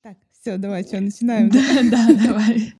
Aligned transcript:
Так, 0.00 0.16
все, 0.30 0.58
давай, 0.58 0.84
что, 0.84 1.00
начинаем? 1.00 1.50
Да, 1.50 1.58
да, 1.90 2.06
давай. 2.24 2.72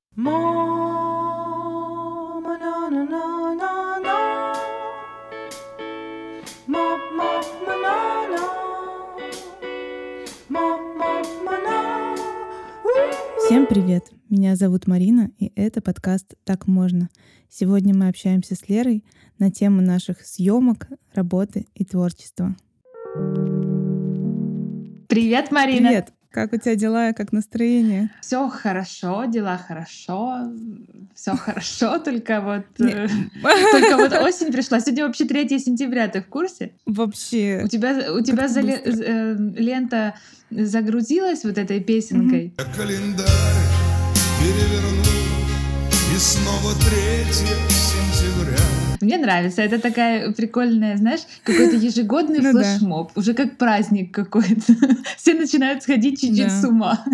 Всем 13.47 13.67
привет! 13.67 14.05
Меня 14.29 14.55
зовут 14.55 14.87
Марина, 14.87 15.33
и 15.39 15.51
это 15.57 15.81
подкаст 15.81 16.35
«Так 16.45 16.69
можно». 16.69 17.09
Сегодня 17.49 17.97
мы 17.97 18.09
общаемся 18.09 18.55
с 18.55 18.69
Лерой 18.69 19.05
на 19.41 19.51
тему 19.51 19.81
наших 19.81 20.21
съемок, 20.25 20.87
работы 21.15 21.67
и 21.75 21.85
творчества. 21.85 22.55
Привет, 25.09 25.51
Марина! 25.51 25.89
Привет! 25.89 26.13
Как 26.39 26.53
у 26.53 26.57
тебя 26.57 26.77
дела, 26.77 27.13
как 27.15 27.33
настроение? 27.33 28.11
Все 28.21 28.49
хорошо, 28.49 29.25
дела 29.25 29.59
хорошо, 29.59 30.53
все 31.13 31.35
хорошо, 31.35 31.99
только 32.05 32.41
вот 32.41 32.65
э, 32.79 33.09
только 33.73 33.97
вот 33.97 34.13
осень 34.23 34.53
пришла. 34.53 34.79
Сегодня 34.79 35.07
вообще 35.07 35.25
3 35.25 35.59
сентября, 35.59 36.07
ты 36.07 36.23
в 36.23 36.27
курсе? 36.27 36.71
Вообще. 36.87 37.63
У 37.65 37.67
тебя 37.67 38.13
у 38.13 38.21
тебя 38.21 38.47
э, 38.47 39.37
лента 39.57 40.15
загрузилась 40.49 41.43
вот 41.43 41.59
этой 41.59 41.81
песенкой. 41.81 42.55
Календарь 42.77 43.27
переверну 44.39 45.03
и 46.15 46.19
снова 46.19 46.73
3 46.73 47.33
сентября. 47.33 48.38
Мне 49.01 49.19
нравится. 49.19 49.63
Это 49.63 49.79
такая 49.81 50.33
прикольная, 50.33 50.97
знаешь, 50.97 51.21
какой-то 51.45 51.77
ежегодный 51.87 52.41
ну, 52.41 52.53
флешмоб. 52.53 53.13
Да. 53.15 53.21
Уже 53.21 53.35
как 53.35 53.57
праздник 53.57 54.13
какой-то. 54.13 54.75
Все 55.17 55.35
начинают 55.35 55.83
сходить 55.83 56.21
чуть-чуть 56.21 56.53
с 56.53 56.65
ума. 56.65 57.05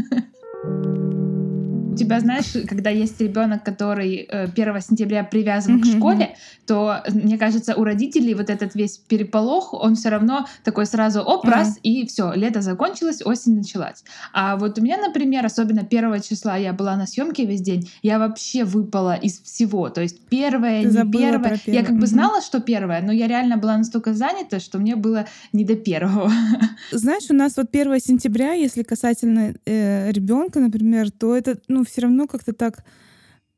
У 1.95 1.97
тебя, 1.97 2.19
знаешь, 2.19 2.53
когда 2.69 2.91
есть 2.91 3.21
ребенок, 3.21 3.63
который 3.63 4.23
1 4.23 4.53
э, 4.57 4.81
сентября 4.81 5.23
привязан 5.23 5.81
к 5.81 5.87
школе, 5.87 6.37
то, 6.67 7.03
мне 7.13 7.39
кажется, 7.39 7.77
у 7.77 7.85
родителей 7.85 8.35
вот 8.35 8.51
этот 8.51 8.75
весь 8.75 8.99
переполох, 8.99 9.73
он 9.73 9.95
все 9.95 10.09
равно 10.09 10.47
такой 10.65 10.87
сразу 10.87 11.21
оп, 11.21 11.45
раз, 11.45 11.79
и 11.83 12.05
все, 12.07 12.33
лето 12.35 12.63
закончилось, 12.63 13.23
осень 13.25 13.55
началась. 13.57 14.03
А 14.33 14.57
вот 14.57 14.79
у 14.79 14.83
меня, 14.83 14.97
например, 14.97 15.47
особенно 15.47 15.85
первого 15.85 16.19
числа 16.21 16.57
я 16.57 16.73
была 16.73 16.97
на 16.97 17.07
съемке 17.07 17.45
весь 17.45 17.61
день, 17.61 17.89
я 18.03 18.19
вообще 18.19 18.65
выпала 18.65 19.15
из 19.15 19.41
всего. 19.41 19.89
То 19.89 20.01
есть 20.01 20.21
первое, 20.29 20.83
Ты 20.83 20.89
не 20.89 21.13
первое. 21.13 21.61
Я 21.67 21.85
как 21.85 21.97
бы 21.97 22.07
знала, 22.07 22.41
что 22.41 22.61
первое, 22.61 23.03
но 23.03 23.13
я 23.13 23.29
реально 23.29 23.57
была 23.57 23.77
настолько 23.77 24.15
занята, 24.15 24.59
что 24.59 24.79
мне 24.79 24.97
было 24.97 25.27
не 25.53 25.65
до 25.65 25.77
первого. 25.77 26.33
Знаешь, 26.91 27.31
у 27.31 27.35
нас 27.35 27.57
вот 27.57 27.69
1 27.73 28.01
сентября, 28.01 28.53
если 28.55 28.83
касательно 28.83 29.55
э, 29.65 30.11
ребенка, 30.11 30.59
например, 30.59 31.11
то 31.11 31.37
это, 31.37 31.59
ну, 31.69 31.84
все 31.85 32.03
равно 32.03 32.27
как-то 32.27 32.53
так, 32.53 32.85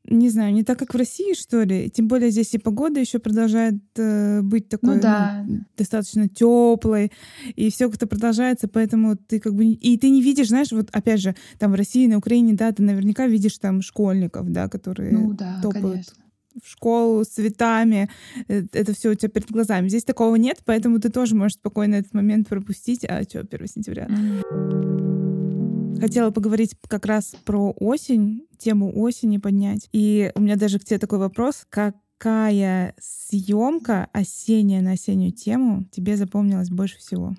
не 0.08 0.28
знаю, 0.30 0.52
не 0.52 0.62
так, 0.62 0.78
как 0.78 0.94
в 0.94 0.96
России, 0.96 1.34
что 1.34 1.62
ли. 1.62 1.91
Тем 1.91 2.08
более 2.08 2.30
здесь 2.30 2.55
и 2.55 2.58
погода 2.58 3.00
еще 3.00 3.18
продолжает 3.18 3.74
э, 3.96 4.41
быть 4.42 4.68
такой 4.68 4.96
ну, 4.96 5.00
да. 5.00 5.44
ну, 5.46 5.60
достаточно 5.77 6.28
теплой, 6.28 7.12
и 7.55 7.70
все 7.70 7.88
как-то 7.88 8.06
продолжается, 8.06 8.68
поэтому 8.68 9.16
ты 9.16 9.41
как 9.41 9.55
бы 9.55 9.64
и 9.64 9.98
ты 9.98 10.10
не 10.10 10.22
видишь, 10.22 10.48
знаешь, 10.48 10.72
вот 10.72 10.88
опять 10.92 11.20
же, 11.20 11.34
там 11.58 11.72
в 11.72 11.74
России, 11.74 12.06
на 12.06 12.18
Украине, 12.18 12.55
да, 12.55 12.72
ты 12.72 12.83
наверняка 12.83 13.27
видишь 13.27 13.58
там 13.58 13.83
школьников, 13.83 14.50
да, 14.50 14.68
которые 14.68 15.12
ну, 15.12 15.33
да, 15.33 15.61
топают. 15.62 15.84
Конечно 15.84 16.27
в 16.62 16.70
школу 16.70 17.24
с 17.24 17.28
цветами, 17.28 18.08
э, 18.48 18.62
это 18.72 18.94
все 18.94 19.11
у 19.11 19.14
тебя 19.14 19.28
перед 19.28 19.50
глазами. 19.50 19.88
Здесь 19.88 20.05
такого 20.05 20.36
нет, 20.36 20.58
поэтому 20.64 20.98
ты 20.98 21.11
тоже 21.11 21.34
можешь 21.34 21.58
спокойно 21.58 21.96
этот 21.96 22.14
момент 22.14 22.48
пропустить. 22.48 23.05
А 23.05 23.22
что, 23.24 23.40
1 23.40 23.66
сентября? 23.66 24.06
Mm-hmm. 24.06 24.95
Хотела 26.00 26.30
поговорить 26.30 26.75
как 26.89 27.06
раз 27.06 27.34
про 27.44 27.72
осень, 27.78 28.47
тему 28.58 28.92
осени 28.98 29.39
поднять. 29.39 29.89
И 29.92 30.30
у 30.34 30.41
меня 30.41 30.56
даже 30.56 30.78
к 30.78 30.84
тебе 30.84 30.98
такой 30.98 31.19
вопрос. 31.19 31.66
Какая 31.69 32.94
съемка 33.00 34.08
осенняя 34.12 34.83
на 34.83 34.92
осеннюю 34.92 35.33
тему 35.33 35.84
тебе 35.92 36.17
запомнилась 36.17 36.70
больше 36.70 36.98
всего? 36.98 37.34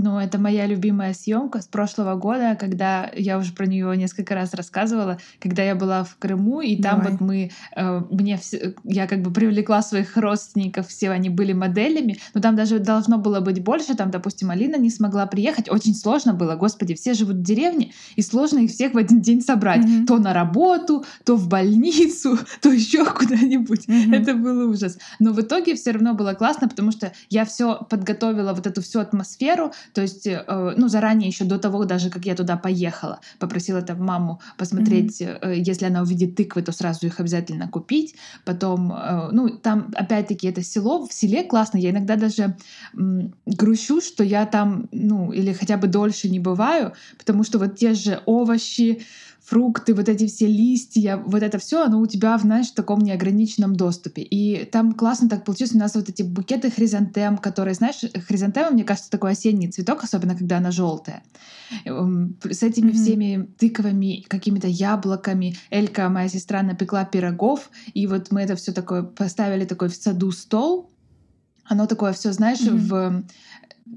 Ну, 0.00 0.16
это 0.18 0.38
моя 0.38 0.66
любимая 0.66 1.12
съемка 1.12 1.60
с 1.60 1.66
прошлого 1.66 2.14
года, 2.14 2.56
когда 2.58 3.10
я 3.16 3.36
уже 3.36 3.52
про 3.52 3.66
нее 3.66 3.96
несколько 3.96 4.36
раз 4.36 4.54
рассказывала, 4.54 5.18
когда 5.40 5.64
я 5.64 5.74
была 5.74 6.04
в 6.04 6.16
Крыму, 6.18 6.60
и 6.60 6.80
там 6.80 6.98
Давай. 7.00 7.12
вот 7.12 7.20
мы, 7.20 7.50
э, 7.74 8.02
мне, 8.08 8.36
все, 8.36 8.74
я 8.84 9.08
как 9.08 9.22
бы 9.22 9.32
привлекла 9.32 9.82
своих 9.82 10.16
родственников, 10.16 10.86
все 10.86 11.10
они 11.10 11.30
были 11.30 11.52
моделями, 11.52 12.18
но 12.32 12.40
там 12.40 12.54
даже 12.54 12.78
должно 12.78 13.18
было 13.18 13.40
быть 13.40 13.60
больше, 13.60 13.96
там, 13.96 14.12
допустим, 14.12 14.50
Алина 14.50 14.76
не 14.76 14.90
смогла 14.90 15.26
приехать, 15.26 15.68
очень 15.68 15.96
сложно 15.96 16.32
было, 16.32 16.54
господи, 16.54 16.94
все 16.94 17.14
живут 17.14 17.38
в 17.38 17.42
деревне, 17.42 17.92
и 18.14 18.22
сложно 18.22 18.60
их 18.60 18.70
всех 18.70 18.94
в 18.94 18.98
один 18.98 19.20
день 19.20 19.40
собрать, 19.40 19.84
mm-hmm. 19.84 20.06
то 20.06 20.18
на 20.18 20.32
работу, 20.32 21.04
то 21.24 21.34
в 21.34 21.48
больницу, 21.48 22.38
то 22.62 22.70
еще 22.70 23.04
куда-нибудь, 23.04 23.88
mm-hmm. 23.88 24.14
это 24.14 24.34
был 24.34 24.70
ужас. 24.70 24.96
Но 25.18 25.32
в 25.32 25.40
итоге 25.40 25.74
все 25.74 25.90
равно 25.90 26.14
было 26.14 26.34
классно, 26.34 26.68
потому 26.68 26.92
что 26.92 27.12
я 27.30 27.44
все 27.44 27.84
подготовила, 27.90 28.52
вот 28.52 28.68
эту 28.68 28.80
всю 28.80 29.00
атмосферу, 29.00 29.72
то 29.94 30.02
есть, 30.02 30.26
э, 30.26 30.74
ну, 30.76 30.88
заранее 30.88 31.28
еще 31.28 31.44
до 31.44 31.58
того, 31.58 31.84
даже 31.84 32.10
как 32.10 32.24
я 32.24 32.34
туда 32.34 32.56
поехала, 32.56 33.20
попросила 33.38 33.82
там 33.82 34.04
маму 34.04 34.40
посмотреть, 34.56 35.20
mm-hmm. 35.20 35.54
если 35.56 35.86
она 35.86 36.02
увидит 36.02 36.36
тыквы, 36.36 36.62
то 36.62 36.72
сразу 36.72 37.06
их 37.06 37.20
обязательно 37.20 37.68
купить. 37.68 38.16
Потом, 38.44 38.92
э, 38.92 39.28
ну, 39.32 39.48
там, 39.48 39.92
опять-таки, 39.94 40.48
это 40.48 40.62
село, 40.62 41.06
в 41.06 41.12
селе 41.12 41.44
классно. 41.44 41.78
Я 41.78 41.90
иногда 41.90 42.16
даже 42.16 42.56
грущу, 42.92 44.00
что 44.00 44.24
я 44.24 44.46
там, 44.46 44.88
ну, 44.92 45.32
или 45.32 45.52
хотя 45.52 45.76
бы 45.76 45.86
дольше 45.86 46.28
не 46.28 46.40
бываю, 46.40 46.92
потому 47.18 47.44
что 47.44 47.58
вот 47.58 47.76
те 47.76 47.94
же 47.94 48.20
овощи, 48.26 49.02
фрукты, 49.48 49.94
вот 49.94 50.08
эти 50.08 50.26
все 50.26 50.46
листья, 50.46 51.16
вот 51.16 51.42
это 51.42 51.58
все, 51.58 51.84
оно 51.84 52.00
у 52.00 52.06
тебя, 52.06 52.36
знаешь, 52.36 52.68
в 52.68 52.74
таком 52.74 53.00
неограниченном 53.00 53.76
доступе. 53.76 54.20
И 54.20 54.66
там 54.66 54.92
классно 54.92 55.28
так 55.28 55.44
получилось. 55.44 55.74
У 55.74 55.78
нас 55.78 55.94
вот 55.94 56.08
эти 56.10 56.22
букеты 56.22 56.70
хризантем, 56.70 57.38
которые, 57.38 57.74
знаешь, 57.74 58.00
хризантема, 58.26 58.70
мне 58.70 58.84
кажется, 58.84 59.10
такой 59.10 59.32
осенний 59.32 59.68
цветок, 59.68 60.04
особенно 60.04 60.36
когда 60.36 60.58
она 60.58 60.70
желтая. 60.70 61.22
Эм, 61.86 62.36
с 62.44 62.62
этими 62.62 62.90
mm-hmm. 62.90 62.94
всеми 62.94 63.48
тыковыми, 63.58 64.24
какими-то 64.28 64.68
яблоками. 64.68 65.56
Элька, 65.70 66.10
моя 66.10 66.28
сестра, 66.28 66.62
напекла 66.62 67.06
пирогов, 67.06 67.70
и 67.94 68.06
вот 68.06 68.30
мы 68.30 68.42
это 68.42 68.54
все 68.54 68.72
такое 68.72 69.02
поставили 69.02 69.64
такой 69.64 69.88
в 69.88 69.94
саду 69.94 70.30
стол. 70.30 70.90
Оно 71.64 71.86
такое 71.86 72.12
все, 72.12 72.32
знаешь, 72.32 72.60
mm-hmm. 72.60 72.88
в 72.88 73.24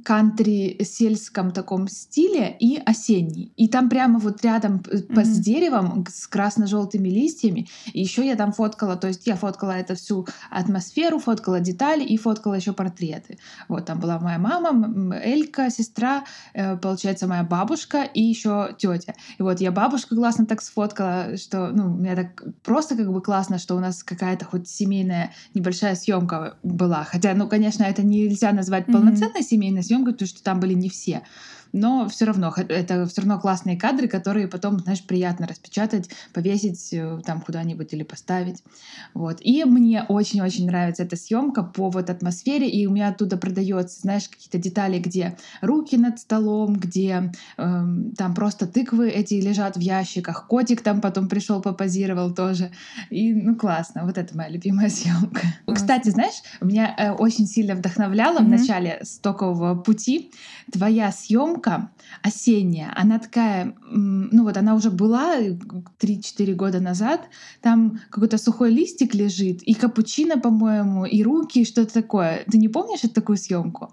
кантри-сельском 0.03 1.51
таком 1.51 1.87
стиле 1.87 2.55
и 2.59 2.77
осенний. 2.77 3.53
И 3.57 3.67
там 3.67 3.89
прямо 3.89 4.19
вот 4.19 4.43
рядом 4.43 4.77
mm-hmm. 4.77 5.23
с 5.23 5.39
деревом 5.39 6.05
с 6.09 6.27
красно-желтыми 6.27 7.09
листьями. 7.09 7.67
И 7.93 8.01
еще 8.01 8.25
я 8.25 8.35
там 8.35 8.51
фоткала, 8.51 8.95
то 8.95 9.07
есть 9.07 9.27
я 9.27 9.35
фоткала 9.35 9.71
это 9.71 9.95
всю 9.95 10.27
атмосферу, 10.49 11.19
фоткала 11.19 11.59
детали 11.59 12.03
и 12.03 12.17
фоткала 12.17 12.55
еще 12.55 12.73
портреты. 12.73 13.37
Вот 13.67 13.85
там 13.85 13.99
была 13.99 14.19
моя 14.19 14.39
мама, 14.39 15.15
Элька, 15.15 15.69
сестра, 15.69 16.23
э, 16.53 16.77
получается 16.77 17.27
моя 17.27 17.43
бабушка 17.43 18.03
и 18.03 18.21
еще 18.21 18.75
тетя. 18.77 19.13
И 19.37 19.43
вот 19.43 19.61
я 19.61 19.71
бабушку 19.71 20.15
классно 20.15 20.45
так 20.45 20.61
сфоткала, 20.61 21.37
что 21.37 21.69
ну 21.71 21.89
мне 21.89 22.15
так 22.15 22.43
просто 22.63 22.95
как 22.95 23.11
бы 23.11 23.21
классно, 23.21 23.59
что 23.59 23.75
у 23.75 23.79
нас 23.79 24.03
какая-то 24.03 24.45
хоть 24.45 24.67
семейная 24.67 25.31
небольшая 25.53 25.95
съемка 25.95 26.57
была. 26.63 27.03
Хотя, 27.03 27.33
ну, 27.33 27.47
конечно, 27.47 27.83
это 27.83 28.03
нельзя 28.03 28.51
назвать 28.51 28.87
mm-hmm. 28.87 28.93
полноценной 28.93 29.43
семейной 29.43 29.80
съемка, 29.83 30.11
потому 30.11 30.27
что 30.27 30.43
там 30.43 30.59
были 30.59 30.73
не 30.73 30.89
все 30.89 31.23
но 31.73 32.07
все 32.09 32.25
равно 32.25 32.53
это 32.55 33.05
все 33.05 33.21
равно 33.21 33.39
классные 33.39 33.77
кадры, 33.77 34.07
которые 34.07 34.47
потом, 34.47 34.79
знаешь, 34.79 35.03
приятно 35.03 35.47
распечатать, 35.47 36.09
повесить 36.33 36.93
э, 36.93 37.19
там 37.25 37.41
куда-нибудь 37.41 37.93
или 37.93 38.03
поставить. 38.03 38.63
Вот. 39.13 39.37
И 39.41 39.63
мне 39.65 40.03
очень-очень 40.03 40.67
нравится 40.67 41.03
эта 41.03 41.15
съемка 41.15 41.63
по 41.63 41.89
вот 41.89 42.09
атмосфере, 42.09 42.69
и 42.69 42.85
у 42.85 42.91
меня 42.91 43.09
оттуда 43.09 43.37
продается, 43.37 44.01
знаешь, 44.01 44.27
какие-то 44.29 44.57
детали, 44.57 44.99
где 44.99 45.37
руки 45.61 45.97
над 45.97 46.19
столом, 46.19 46.75
где 46.75 47.31
э, 47.57 47.85
там 48.17 48.33
просто 48.35 48.67
тыквы 48.67 49.09
эти 49.09 49.35
лежат 49.35 49.77
в 49.77 49.79
ящиках, 49.79 50.47
котик 50.47 50.81
там 50.81 51.01
потом 51.01 51.27
пришел 51.27 51.61
попозировал 51.61 52.33
тоже. 52.33 52.71
И 53.09 53.33
ну 53.33 53.55
классно, 53.55 54.05
вот 54.05 54.17
это 54.17 54.35
моя 54.35 54.49
любимая 54.49 54.89
съемка. 54.89 55.41
Кстати, 55.67 56.09
знаешь, 56.09 56.41
меня 56.61 56.93
э, 56.97 57.11
очень 57.11 57.47
сильно 57.47 57.75
вдохновляло 57.75 58.39
mm-hmm. 58.39 58.45
в 58.45 58.49
начале 58.49 58.99
стокового 59.03 59.75
пути 59.75 60.31
твоя 60.71 61.11
съемка 61.11 61.60
съемка 61.61 61.91
осенняя, 62.23 62.93
она 62.95 63.19
такая, 63.19 63.75
ну 63.89 64.43
вот 64.43 64.57
она 64.57 64.75
уже 64.75 64.89
была 64.89 65.39
3-4 65.39 66.53
года 66.53 66.79
назад, 66.79 67.21
там 67.61 67.99
какой-то 68.09 68.37
сухой 68.37 68.71
листик 68.71 69.13
лежит, 69.15 69.61
и 69.63 69.73
капучино, 69.73 70.39
по-моему, 70.39 71.05
и 71.05 71.23
руки, 71.23 71.65
что-то 71.65 71.93
такое. 71.93 72.43
Ты 72.51 72.57
не 72.57 72.67
помнишь 72.67 73.03
эту 73.03 73.13
такую 73.13 73.37
съемку? 73.37 73.91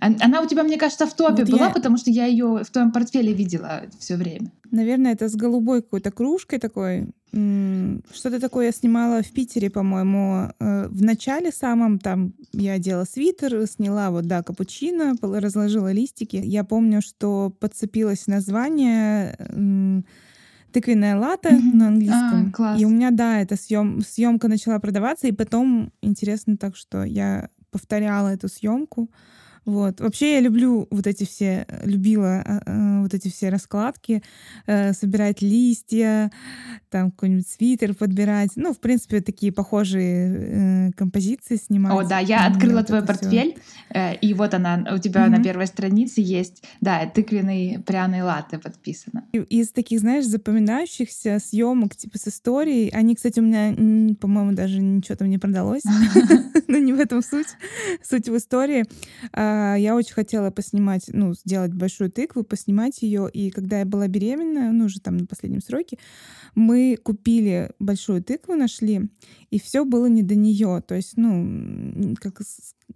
Она 0.00 0.40
у 0.40 0.46
тебя, 0.46 0.62
мне 0.62 0.78
кажется, 0.78 1.06
в 1.06 1.14
топе 1.14 1.44
вот 1.44 1.50
была, 1.50 1.66
я... 1.66 1.70
потому 1.70 1.98
что 1.98 2.10
я 2.10 2.26
ее 2.26 2.62
в 2.64 2.70
твоем 2.70 2.90
портфеле 2.90 3.32
видела 3.32 3.82
все 3.98 4.16
время. 4.16 4.50
Наверное, 4.70 5.12
это 5.12 5.28
с 5.28 5.34
голубой 5.34 5.82
какой-то 5.82 6.10
кружкой 6.10 6.58
такой. 6.58 7.08
Что-то 7.32 8.40
такое 8.40 8.66
я 8.66 8.72
снимала 8.72 9.22
в 9.22 9.30
Питере, 9.30 9.70
по-моему, 9.70 10.48
э, 10.58 10.88
в 10.88 11.02
начале 11.02 11.52
самом. 11.52 11.98
Там 11.98 12.32
я 12.52 12.72
одела 12.72 13.04
свитер, 13.04 13.66
сняла 13.66 14.10
вот, 14.10 14.26
да, 14.26 14.42
капучино, 14.42 15.14
разложила 15.20 15.92
листики. 15.92 16.40
Я 16.42 16.64
помню, 16.64 17.02
что 17.02 17.54
подцепилось 17.60 18.26
название 18.26 19.36
тыквенная 20.72 21.18
лата 21.18 21.50
mm-hmm. 21.50 21.74
на 21.74 21.88
английском. 21.88 22.48
А, 22.48 22.52
класс. 22.52 22.80
И 22.80 22.84
у 22.84 22.88
меня, 22.88 23.10
да, 23.10 23.40
эта 23.40 23.56
съем, 23.56 24.02
съемка 24.02 24.48
начала 24.48 24.78
продаваться, 24.78 25.26
и 25.26 25.32
потом 25.32 25.92
интересно 26.00 26.56
так, 26.56 26.76
что 26.76 27.02
я 27.02 27.48
повторяла 27.70 28.28
эту 28.28 28.48
съемку. 28.48 29.10
Вот. 29.64 30.00
Вообще 30.00 30.34
я 30.34 30.40
люблю 30.40 30.88
вот 30.90 31.06
эти 31.06 31.24
все, 31.24 31.66
любила 31.84 32.62
э, 32.66 33.00
вот 33.02 33.14
эти 33.14 33.28
все 33.28 33.50
раскладки, 33.50 34.22
э, 34.66 34.92
собирать 34.92 35.42
листья, 35.42 36.30
там 36.88 37.10
какой-нибудь 37.10 37.46
свитер 37.46 37.94
подбирать. 37.94 38.50
Ну, 38.56 38.72
в 38.72 38.80
принципе, 38.80 39.20
такие 39.20 39.52
похожие 39.52 40.88
э, 40.88 40.90
композиции 40.96 41.56
снимать. 41.56 41.92
О, 41.92 42.08
да, 42.08 42.18
я 42.18 42.46
открыла 42.46 42.78
вот 42.78 42.86
твой 42.86 43.04
портфель, 43.04 43.58
э, 43.90 44.16
и 44.16 44.32
вот 44.34 44.54
она 44.54 44.86
у 44.92 44.98
тебя 44.98 45.26
mm-hmm. 45.26 45.30
на 45.30 45.44
первой 45.44 45.66
странице 45.66 46.20
есть, 46.20 46.64
да, 46.80 47.06
тыквенный 47.06 47.82
пряный 47.84 48.22
латте 48.22 48.58
подписано. 48.58 49.24
Из 49.32 49.70
таких, 49.70 50.00
знаешь, 50.00 50.24
запоминающихся 50.26 51.38
съемок 51.38 51.96
типа 51.96 52.18
с 52.18 52.28
историей, 52.28 52.90
они, 52.90 53.14
кстати, 53.14 53.40
у 53.40 53.42
меня, 53.42 54.16
по-моему, 54.16 54.52
даже 54.52 54.80
ничего 54.80 55.16
там 55.16 55.28
не 55.28 55.38
продалось, 55.38 55.82
но 56.66 56.78
не 56.78 56.92
в 56.92 57.00
этом 57.00 57.22
суть. 57.22 57.48
Суть 58.02 58.28
в 58.28 58.36
истории 58.36 58.84
а, 59.32 59.49
я 59.76 59.96
очень 59.96 60.14
хотела 60.14 60.50
поснимать, 60.50 61.04
ну, 61.12 61.34
сделать 61.34 61.72
большую 61.72 62.10
тыкву, 62.10 62.42
поснимать 62.42 63.02
ее. 63.02 63.28
И 63.32 63.50
когда 63.50 63.80
я 63.80 63.84
была 63.84 64.08
беременна, 64.08 64.72
ну, 64.72 64.86
уже 64.86 65.00
там 65.00 65.16
на 65.18 65.26
последнем 65.26 65.60
сроке, 65.60 65.98
мы 66.54 66.98
купили 67.02 67.70
большую 67.78 68.22
тыкву, 68.22 68.54
нашли, 68.54 69.08
и 69.50 69.60
все 69.60 69.84
было 69.84 70.06
не 70.06 70.22
до 70.22 70.34
нее. 70.34 70.82
То 70.86 70.94
есть, 70.94 71.16
ну, 71.16 72.14
как 72.20 72.40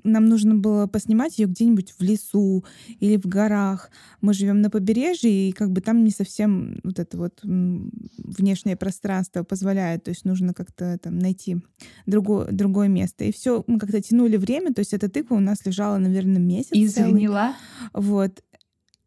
нам 0.02 0.26
нужно 0.26 0.54
было 0.54 0.86
поснимать 0.86 1.38
ее 1.38 1.46
где-нибудь 1.46 1.94
в 1.98 2.02
лесу 2.02 2.64
или 3.00 3.16
в 3.16 3.26
горах. 3.26 3.90
Мы 4.20 4.34
живем 4.34 4.60
на 4.60 4.70
побережье, 4.70 5.48
и 5.48 5.52
как 5.52 5.70
бы 5.70 5.80
там 5.80 6.04
не 6.04 6.10
совсем 6.10 6.80
вот 6.82 6.98
это 6.98 7.16
вот 7.16 7.40
внешнее 7.42 8.76
пространство 8.76 9.44
позволяет. 9.44 10.04
То 10.04 10.10
есть 10.10 10.24
нужно 10.24 10.52
как-то 10.52 10.98
там 10.98 11.18
найти 11.18 11.58
другое, 12.06 12.50
другое 12.50 12.88
место. 12.88 13.24
И 13.24 13.32
все, 13.32 13.64
мы 13.66 13.78
как-то 13.78 14.00
тянули 14.00 14.36
время. 14.36 14.72
То 14.72 14.80
есть 14.80 14.94
эта 14.94 15.08
тыква 15.08 15.36
у 15.36 15.40
нас 15.40 15.64
лежала, 15.64 15.98
наверное, 15.98 16.40
месяц. 16.44 16.70
И 16.72 16.86
загнила? 16.86 17.54
Вот. 17.92 18.40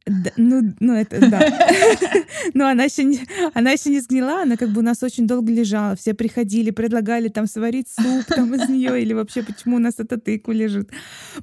Да, 0.07 0.31
ну, 0.37 0.73
ну, 0.79 0.93
это 0.93 1.19
да. 1.29 1.41
Но 2.53 2.67
она 2.67 2.85
еще, 2.85 3.03
не, 3.03 3.19
она 3.53 3.71
еще 3.71 3.89
не 3.89 3.99
сгнила, 3.99 4.41
она 4.43 4.55
как 4.55 4.69
бы 4.69 4.79
у 4.79 4.83
нас 4.83 5.03
очень 5.03 5.27
долго 5.27 5.51
лежала. 5.51 5.95
Все 5.95 6.13
приходили, 6.13 6.71
предлагали 6.71 7.27
там 7.27 7.45
сварить 7.45 7.89
суп 7.89 8.25
там 8.27 8.53
из 8.55 8.69
нее 8.69 9.01
или 9.01 9.13
вообще 9.13 9.43
почему 9.43 9.75
у 9.75 9.79
нас 9.79 9.95
эта 9.97 10.17
тыква 10.17 10.53
лежит. 10.53 10.91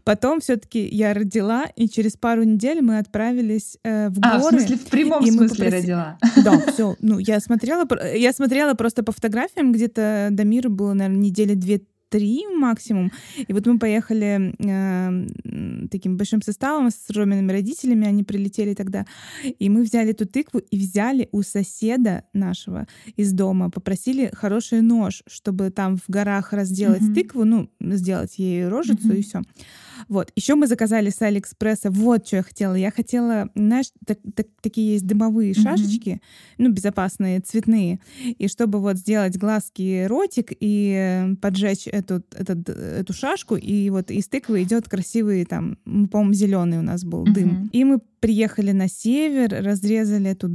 Потом 0.03 0.41
все-таки 0.41 0.87
я 0.87 1.13
родила, 1.13 1.67
и 1.77 1.89
через 1.89 2.17
пару 2.17 2.45
недель 2.45 2.81
мы 2.81 2.99
отправились 2.99 3.77
э, 3.85 4.09
в 4.09 4.19
а, 4.23 4.39
горы. 4.39 4.57
в 4.57 4.61
смысле, 4.61 4.77
в 4.77 4.87
прямом 4.87 5.27
смысле 5.27 5.49
попроси... 5.49 5.77
родила? 5.77 6.19
Да, 6.43 6.61
все. 6.73 6.97
Ну, 7.01 7.19
я 7.19 7.41
смотрела, 7.41 7.87
я 8.15 8.33
смотрела 8.33 8.75
просто 8.75 9.03
по 9.03 9.13
фотографиям, 9.13 9.73
где-то 9.73 10.29
до 10.31 10.45
мира 10.45 10.71
было, 10.71 10.95
наверное, 10.95 11.21
недели 11.21 11.55
две 11.55 11.83
три 12.15 12.47
максимум. 12.47 13.11
И 13.49 13.53
вот 13.53 13.67
мы 13.67 13.77
поехали 13.77 14.55
э, 14.59 15.89
таким 15.91 16.17
большим 16.17 16.43
составом 16.43 16.91
с 16.91 17.11
Ромиными 17.11 17.51
родителями, 17.51 18.07
они 18.07 18.23
прилетели 18.23 18.75
тогда, 18.75 19.05
и 19.43 19.69
мы 19.69 19.83
взяли 19.83 20.11
эту 20.11 20.25
тыкву 20.25 20.61
и 20.61 20.79
взяли 20.79 21.29
у 21.33 21.43
соседа 21.43 22.23
нашего 22.33 22.87
из 23.17 23.33
дома, 23.33 23.69
попросили 23.69 24.31
хороший 24.33 24.81
нож, 24.81 25.25
чтобы 25.27 25.71
там 25.71 25.97
в 25.97 26.05
горах 26.07 26.53
разделать 26.53 27.03
mm-hmm. 27.03 27.15
тыкву, 27.15 27.45
ну, 27.45 27.69
сделать 27.81 28.39
ей 28.39 28.69
рожицу 28.69 29.09
mm-hmm. 29.09 29.19
и 29.19 29.23
все. 29.23 29.43
Вот. 30.09 30.33
Еще 30.37 30.55
мы 30.55 30.67
заказали 30.67 31.11
с 31.11 31.21
Алиэкспресса. 31.23 31.91
Вот 31.91 32.27
что 32.27 32.37
я 32.37 32.43
хотела. 32.43 32.75
Я 32.75 32.91
хотела, 32.91 33.51
знаешь, 33.55 33.87
так, 34.07 34.19
так, 34.35 34.47
такие 34.61 34.95
есть 34.95 35.07
дымовые 35.07 35.53
mm-hmm. 35.53 35.63
шашечки, 35.63 36.21
ну, 36.59 36.71
безопасные, 36.71 37.41
цветные. 37.41 38.01
И 38.23 38.49
чтобы 38.49 38.81
вот 38.81 38.97
сделать 38.97 39.37
глазки, 39.37 40.05
ротик 40.07 40.53
и 40.59 41.35
поджечь 41.41 41.87
эту, 41.87 42.23
этот, 42.33 42.69
эту 42.69 43.13
шашку, 43.13 43.57
и 43.57 43.91
вот 43.91 44.11
из 44.11 44.29
тыквы 44.29 44.63
идет 44.63 44.89
красивый 44.89 45.45
там, 45.45 45.77
по-моему, 45.85 46.33
зеленый 46.33 46.79
у 46.79 46.83
нас 46.83 47.05
был 47.05 47.25
mm-hmm. 47.25 47.33
дым. 47.33 47.71
И 47.73 47.85
мы 47.85 48.01
приехали 48.21 48.73
на 48.73 48.89
север, 48.89 49.65
разрезали 49.65 50.31
эту 50.31 50.51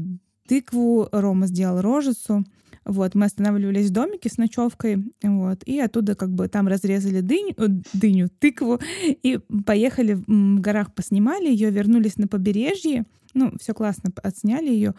тыкву, 0.48 1.08
Рома 1.12 1.48
сделал 1.48 1.82
рожицу. 1.82 2.44
Вот, 2.90 3.14
мы 3.14 3.28
останавливались 3.28 3.90
в 3.90 3.94
домике 3.94 4.30
с 4.30 4.38
ночевкой, 4.38 5.14
вот, 5.22 5.62
и 5.64 5.80
оттуда 5.80 6.16
как 6.16 6.32
бы 6.32 6.48
там 6.48 6.68
разрезали 6.68 7.22
дыню, 7.22 7.54
э, 7.56 7.68
дыню, 7.94 8.30
тыкву, 8.40 8.80
и 9.06 9.40
поехали 9.64 10.14
в 10.16 10.60
горах, 10.60 10.96
поснимали 10.96 11.50
ее, 11.50 11.70
вернулись 11.70 12.18
на 12.18 12.28
побережье, 12.28 13.06
ну, 13.36 13.54
все 13.62 13.76
классно, 13.76 14.12
отсняли 14.24 14.70
ее. 14.70 14.96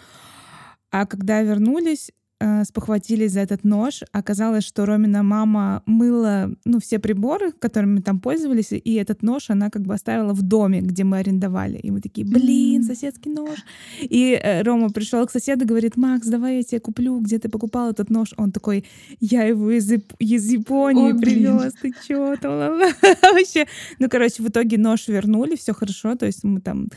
А 0.92 1.04
когда 1.04 1.42
вернулись, 1.42 2.12
э, 2.40 2.64
спохватились 2.64 3.32
за 3.32 3.40
этот 3.40 3.64
нож. 3.64 4.02
Оказалось, 4.12 4.64
что 4.64 4.87
Ромина 4.87 5.22
мама 5.22 5.82
мыла 5.87 6.50
ну, 6.64 6.81
все 6.81 6.98
приборы, 6.98 7.52
которыми 7.52 7.96
мы 7.96 8.02
там 8.02 8.20
пользовались, 8.20 8.72
и 8.72 8.94
этот 8.94 9.22
нож 9.22 9.50
она 9.50 9.70
как 9.70 9.82
бы 9.82 9.94
оставила 9.94 10.32
в 10.32 10.42
доме, 10.42 10.81
где 10.81 11.04
мы 11.04 11.19
арендовали. 11.19 11.78
И 11.78 11.90
мы 11.90 12.00
такие, 12.00 12.26
блин, 12.26 12.82
соседский 12.82 13.31
нож. 13.32 13.58
И 14.00 14.40
э, 14.42 14.62
Рома 14.62 14.90
пришел 14.90 15.26
к 15.26 15.31
соседу, 15.31 15.66
говорит, 15.66 15.96
Макс, 15.96 16.26
давай 16.26 16.56
я 16.56 16.62
тебе 16.62 16.81
куплю, 16.81 17.20
где 17.20 17.38
ты 17.38 17.48
покупал 17.48 17.90
этот 17.90 18.10
нож. 18.10 18.34
Он 18.37 18.52
такой, 18.52 18.84
я 19.20 19.44
его 19.44 19.70
из, 19.70 19.90
из 20.19 20.50
Японии 20.50 21.12
О, 21.12 21.19
привез, 21.19 21.75
ты 21.82 21.92
чё 22.06 22.37
там? 22.37 22.78
Вообще. 23.22 23.66
Ну, 23.98 24.08
короче, 24.08 24.42
в 24.42 24.48
итоге 24.48 24.78
нож 24.78 25.08
вернули, 25.08 25.56
все 25.56 25.72
хорошо, 25.72 26.14
то 26.14 26.26
есть 26.26 26.44
мы 26.44 26.60
там 26.60 26.88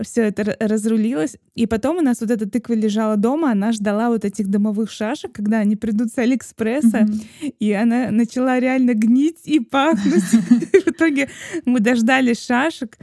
все 0.00 0.22
это 0.22 0.56
разрулилось. 0.60 1.36
И 1.54 1.66
потом 1.66 1.98
у 1.98 2.00
нас 2.00 2.20
вот 2.20 2.30
эта 2.30 2.48
тыква 2.48 2.74
лежала 2.74 3.16
дома, 3.16 3.52
она 3.52 3.72
ждала 3.72 4.08
вот 4.08 4.24
этих 4.24 4.48
домовых 4.48 4.73
шашек, 4.90 5.32
когда 5.32 5.58
они 5.58 5.76
придут 5.76 6.12
с 6.12 6.18
Алиэкспресса, 6.18 7.00
mm-hmm. 7.00 7.54
и 7.58 7.72
она 7.72 8.10
начала 8.10 8.58
реально 8.58 8.94
гнить 8.94 9.40
и 9.44 9.60
пахнуть. 9.60 10.22
В 10.22 10.88
итоге 10.88 11.28
мы 11.64 11.80
дождались 11.80 12.44
шашек, 12.44 12.98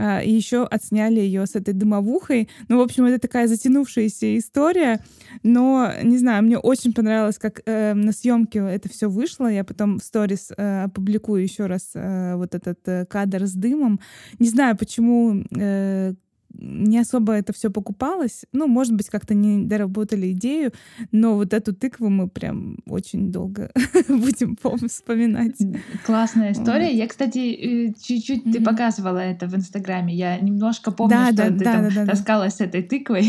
а, 0.00 0.20
и 0.20 0.30
еще 0.30 0.64
отсняли 0.64 1.18
ее 1.18 1.44
с 1.44 1.56
этой 1.56 1.74
дымовухой. 1.74 2.48
Ну, 2.68 2.78
в 2.78 2.80
общем, 2.80 3.04
это 3.06 3.18
такая 3.18 3.48
затянувшаяся 3.48 4.38
история, 4.38 5.00
но, 5.42 5.92
не 6.04 6.18
знаю, 6.18 6.44
мне 6.44 6.56
очень 6.56 6.92
понравилось, 6.92 7.38
как 7.38 7.62
э, 7.66 7.94
на 7.94 8.12
съемке 8.12 8.60
это 8.60 8.88
все 8.88 9.10
вышло. 9.10 9.48
Я 9.48 9.64
потом 9.64 9.98
в 9.98 10.04
сторис 10.04 10.52
э, 10.56 10.84
опубликую 10.84 11.42
еще 11.42 11.66
раз 11.66 11.90
э, 11.94 12.36
вот 12.36 12.54
этот 12.54 12.78
э, 12.86 13.06
кадр 13.06 13.46
с 13.46 13.54
дымом. 13.54 13.98
Не 14.38 14.48
знаю, 14.48 14.76
почему 14.76 15.42
э, 15.58 16.14
не 16.58 16.98
особо 16.98 17.32
это 17.32 17.52
все 17.52 17.70
покупалось. 17.70 18.44
Ну, 18.52 18.66
может 18.66 18.94
быть, 18.94 19.08
как-то 19.08 19.34
не 19.34 19.64
доработали 19.64 20.32
идею, 20.32 20.72
но 21.12 21.34
вот 21.34 21.54
эту 21.54 21.74
тыкву 21.74 22.08
мы 22.08 22.28
прям 22.28 22.78
очень 22.86 23.30
долго 23.30 23.70
будем 24.08 24.56
вспоминать. 24.88 25.56
Классная 26.04 26.52
история. 26.52 26.88
Вот. 26.88 26.94
Я, 26.94 27.06
кстати, 27.08 27.38
э, 27.38 27.92
чуть-чуть 28.00 28.44
mm-hmm. 28.44 28.52
ты 28.52 28.62
показывала 28.62 29.18
это 29.18 29.46
в 29.46 29.54
Инстаграме. 29.54 30.14
Я 30.14 30.38
немножко 30.38 30.90
помню, 30.90 31.16
да, 31.16 31.26
что 31.26 31.36
да, 31.36 31.44
ты 31.44 31.64
да, 31.64 31.72
там 31.72 31.88
да, 31.94 32.06
таскалась 32.06 32.56
да. 32.56 32.64
с 32.64 32.68
этой 32.68 32.82
тыквой. 32.82 33.26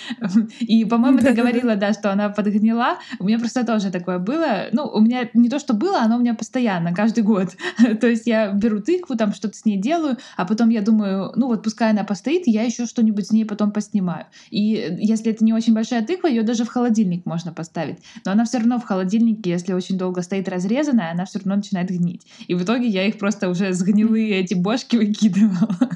И, 0.60 0.84
по-моему, 0.84 1.18
ты 1.18 1.32
говорила, 1.32 1.76
да, 1.76 1.92
что 1.92 2.12
она 2.12 2.28
подгнила. 2.28 2.98
У 3.18 3.24
меня 3.24 3.38
просто 3.38 3.64
тоже 3.64 3.90
такое 3.90 4.18
было. 4.18 4.66
Ну, 4.72 4.84
у 4.86 5.00
меня 5.00 5.28
не 5.34 5.48
то, 5.48 5.58
что 5.58 5.74
было, 5.74 6.00
оно 6.00 6.16
у 6.16 6.20
меня 6.20 6.34
постоянно, 6.34 6.94
каждый 6.94 7.22
год. 7.22 7.56
То 8.00 8.06
есть 8.06 8.26
я 8.26 8.52
беру 8.52 8.80
тыкву, 8.80 9.16
там 9.16 9.32
что-то 9.32 9.56
с 9.56 9.64
ней 9.64 9.76
делаю, 9.76 10.16
а 10.36 10.44
потом 10.44 10.70
я 10.70 10.82
думаю, 10.82 11.32
ну 11.36 11.46
вот 11.46 11.62
пускай 11.62 11.90
она 11.90 12.04
постоит, 12.04 12.46
я 12.56 12.64
еще 12.64 12.86
что-нибудь 12.86 13.26
с 13.26 13.32
ней 13.32 13.44
потом 13.44 13.70
поснимаю. 13.70 14.26
И 14.50 14.74
э, 14.76 14.96
если 14.98 15.30
это 15.32 15.44
не 15.44 15.52
очень 15.52 15.74
большая 15.74 16.04
тыква, 16.04 16.28
ее 16.28 16.42
даже 16.42 16.64
в 16.64 16.68
холодильник 16.68 17.26
можно 17.26 17.52
поставить. 17.52 17.98
Но 18.24 18.32
она 18.32 18.44
все 18.44 18.58
равно 18.58 18.78
в 18.78 18.84
холодильнике, 18.84 19.50
если 19.50 19.74
очень 19.74 19.98
долго 19.98 20.22
стоит 20.22 20.48
разрезанная, 20.48 21.12
она 21.12 21.26
все 21.26 21.38
равно 21.38 21.56
начинает 21.56 21.88
гнить. 21.90 22.22
И 22.48 22.54
в 22.54 22.62
итоге 22.62 22.86
я 22.86 23.06
их 23.06 23.18
просто 23.18 23.48
уже 23.48 23.72
сгнилые 23.72 24.40
эти 24.40 24.54
бошки 24.54 24.96
выкидывала. 24.96 25.90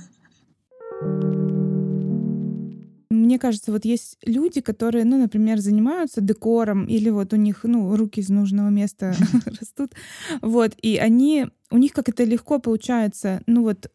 Мне 3.11 3.39
кажется, 3.39 3.73
вот 3.73 3.85
есть 3.85 4.19
люди, 4.25 4.61
которые, 4.61 5.05
ну, 5.05 5.19
например, 5.19 5.59
занимаются 5.59 6.21
декором, 6.21 6.87
или 6.87 7.11
вот 7.11 7.33
у 7.33 7.37
них, 7.37 7.61
ну, 7.63 7.97
руки 7.97 8.21
из 8.21 8.29
нужного 8.29 8.69
места 8.69 9.15
растут, 9.47 9.93
вот, 10.43 10.75
и 10.83 10.97
они 10.97 11.47
у 11.71 11.79
них 11.79 11.93
как 11.93 12.09
это 12.09 12.25
легко 12.25 12.59
получается, 12.59 13.43
ну 13.47 13.63
вот, 13.63 13.91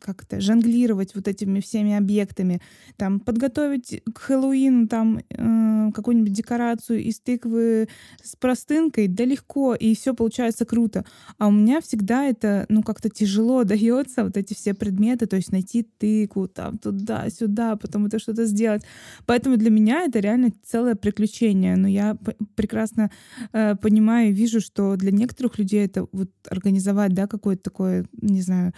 как 0.00 0.22
это, 0.22 0.40
жонглировать 0.40 1.14
вот 1.14 1.28
этими 1.28 1.60
всеми 1.60 1.94
объектами, 1.96 2.60
там, 2.96 3.20
подготовить 3.20 4.02
к 4.12 4.18
Хэллоуину 4.18 4.86
там 4.86 5.20
э, 5.30 5.92
какую-нибудь 5.92 6.32
декорацию 6.32 7.02
из 7.02 7.20
тыквы 7.20 7.88
с 8.22 8.36
простынкой, 8.36 9.08
да 9.08 9.24
легко, 9.24 9.74
и 9.74 9.94
все 9.94 10.14
получается 10.14 10.64
круто. 10.66 11.04
А 11.38 11.48
у 11.48 11.50
меня 11.50 11.80
всегда 11.80 12.24
это, 12.24 12.66
ну, 12.68 12.82
как-то 12.82 13.08
тяжело 13.08 13.64
дается, 13.70 14.24
вот 14.24 14.36
эти 14.36 14.54
все 14.54 14.74
предметы, 14.74 15.26
то 15.26 15.36
есть 15.36 15.52
найти 15.52 15.82
тыкву, 15.82 16.48
там, 16.48 16.78
туда, 16.78 17.30
сюда, 17.30 17.76
потом 17.76 18.06
это 18.06 18.18
что-то 18.18 18.44
сделать. 18.44 18.82
Поэтому 19.24 19.56
для 19.56 19.70
меня 19.70 20.04
это 20.04 20.20
реально 20.20 20.50
целое 20.64 20.94
приключение. 20.94 21.76
Но 21.76 21.88
я 21.88 22.16
прекрасно 22.56 23.10
э, 23.52 23.74
понимаю 23.76 24.30
и 24.30 24.32
вижу, 24.32 24.60
что 24.60 24.96
для 24.96 25.12
некоторых 25.12 25.58
людей 25.58 25.86
это 25.86 26.06
вот 26.12 26.30
организовать 26.48 26.89
организовать, 26.94 27.12
да, 27.14 27.26
какой-то 27.26 27.62
такой, 27.62 28.06
не 28.12 28.42
знаю, 28.42 28.72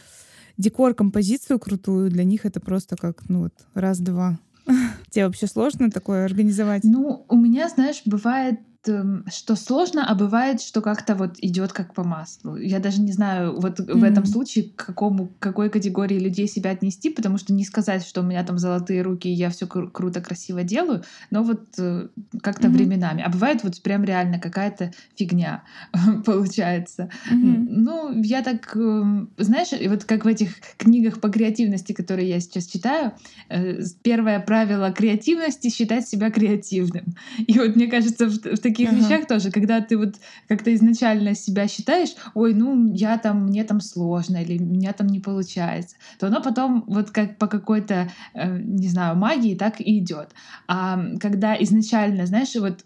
декор, 0.56 0.94
композицию 0.94 1.58
крутую, 1.58 2.10
для 2.10 2.24
них 2.24 2.44
это 2.44 2.60
просто 2.60 2.96
как, 2.96 3.28
ну 3.28 3.40
вот, 3.40 3.54
раз-два. 3.74 4.38
Тебе 5.10 5.26
вообще 5.26 5.46
сложно 5.46 5.90
такое 5.90 6.24
организовать? 6.24 6.84
Ну, 6.84 7.24
у 7.28 7.36
меня, 7.36 7.68
знаешь, 7.68 8.02
бывает 8.04 8.60
что 8.84 9.54
сложно, 9.54 10.04
а 10.08 10.14
бывает, 10.14 10.60
что 10.60 10.80
как-то 10.80 11.14
вот 11.14 11.36
идет 11.38 11.72
как 11.72 11.94
по 11.94 12.02
маслу. 12.02 12.56
Я 12.56 12.80
даже 12.80 13.00
не 13.00 13.12
знаю 13.12 13.58
вот 13.60 13.78
mm-hmm. 13.78 13.98
в 13.98 14.02
этом 14.02 14.26
случае 14.26 14.64
к 14.64 14.86
какому 14.86 15.28
к 15.28 15.38
какой 15.38 15.70
категории 15.70 16.18
людей 16.18 16.48
себя 16.48 16.70
отнести, 16.70 17.10
потому 17.10 17.38
что 17.38 17.52
не 17.52 17.64
сказать, 17.64 18.04
что 18.04 18.22
у 18.22 18.24
меня 18.24 18.42
там 18.44 18.58
золотые 18.58 19.02
руки 19.02 19.28
и 19.28 19.32
я 19.32 19.50
все 19.50 19.66
кру- 19.66 19.88
круто 19.88 20.20
красиво 20.20 20.64
делаю, 20.64 21.04
но 21.30 21.44
вот 21.44 21.62
э, 21.78 22.08
как-то 22.42 22.66
mm-hmm. 22.66 22.70
временами. 22.70 23.22
А 23.22 23.28
бывает 23.28 23.62
вот 23.62 23.80
прям 23.82 24.02
реально 24.02 24.40
какая-то 24.40 24.92
фигня 25.16 25.62
получается. 26.24 27.08
Mm-hmm. 27.30 27.66
Ну 27.68 28.22
я 28.22 28.42
так 28.42 28.74
эм, 28.74 29.30
знаешь, 29.38 29.68
вот 29.88 30.04
как 30.04 30.24
в 30.24 30.28
этих 30.28 30.56
книгах 30.76 31.20
по 31.20 31.28
креативности, 31.28 31.92
которые 31.92 32.28
я 32.28 32.40
сейчас 32.40 32.66
читаю, 32.66 33.12
э, 33.48 33.80
первое 34.02 34.40
правило 34.40 34.90
креативности 34.90 35.70
считать 35.70 36.08
себя 36.08 36.32
креативным. 36.32 37.14
И 37.38 37.58
вот 37.58 37.76
мне 37.76 37.86
кажется 37.86 38.26
в, 38.26 38.32
в 38.32 38.58
таких 38.58 38.71
ага. 38.80 38.96
вещах 38.96 39.26
тоже, 39.26 39.50
когда 39.50 39.80
ты 39.80 39.96
вот 39.96 40.16
как-то 40.48 40.74
изначально 40.74 41.34
себя 41.34 41.68
считаешь, 41.68 42.10
ой, 42.34 42.54
ну 42.54 42.92
я 42.92 43.18
там, 43.18 43.46
мне 43.46 43.64
там 43.64 43.80
сложно, 43.80 44.38
или 44.42 44.58
меня 44.58 44.92
там 44.92 45.06
не 45.06 45.20
получается, 45.20 45.96
то 46.18 46.26
оно 46.26 46.42
потом 46.42 46.84
вот 46.86 47.10
как 47.10 47.38
по 47.38 47.46
какой-то, 47.46 48.10
э, 48.34 48.58
не 48.58 48.88
знаю, 48.88 49.16
магии 49.16 49.54
так 49.54 49.80
и 49.80 49.98
идет. 49.98 50.30
А 50.68 51.00
когда 51.20 51.54
изначально, 51.62 52.26
знаешь, 52.26 52.54
вот 52.54 52.84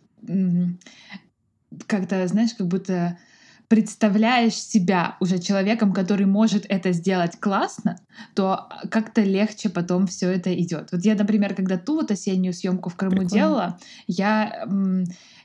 как-то, 1.86 2.26
знаешь, 2.26 2.54
как 2.54 2.66
будто 2.68 3.18
представляешь 3.68 4.54
себя 4.54 5.16
уже 5.20 5.38
человеком, 5.38 5.92
который 5.92 6.26
может 6.26 6.66
это 6.68 6.92
сделать 6.92 7.38
классно, 7.38 7.98
то 8.34 8.68
как-то 8.90 9.22
легче 9.22 9.68
потом 9.68 10.06
все 10.06 10.30
это 10.30 10.54
идет. 10.54 10.88
Вот 10.92 11.04
я, 11.04 11.14
например, 11.14 11.54
когда 11.54 11.78
ту 11.78 11.96
вот 11.96 12.10
осеннюю 12.10 12.52
съемку 12.52 12.90
в 12.90 12.96
Крыму 12.96 13.18
Прикольно. 13.18 13.30
делала, 13.30 13.78
я 14.06 14.66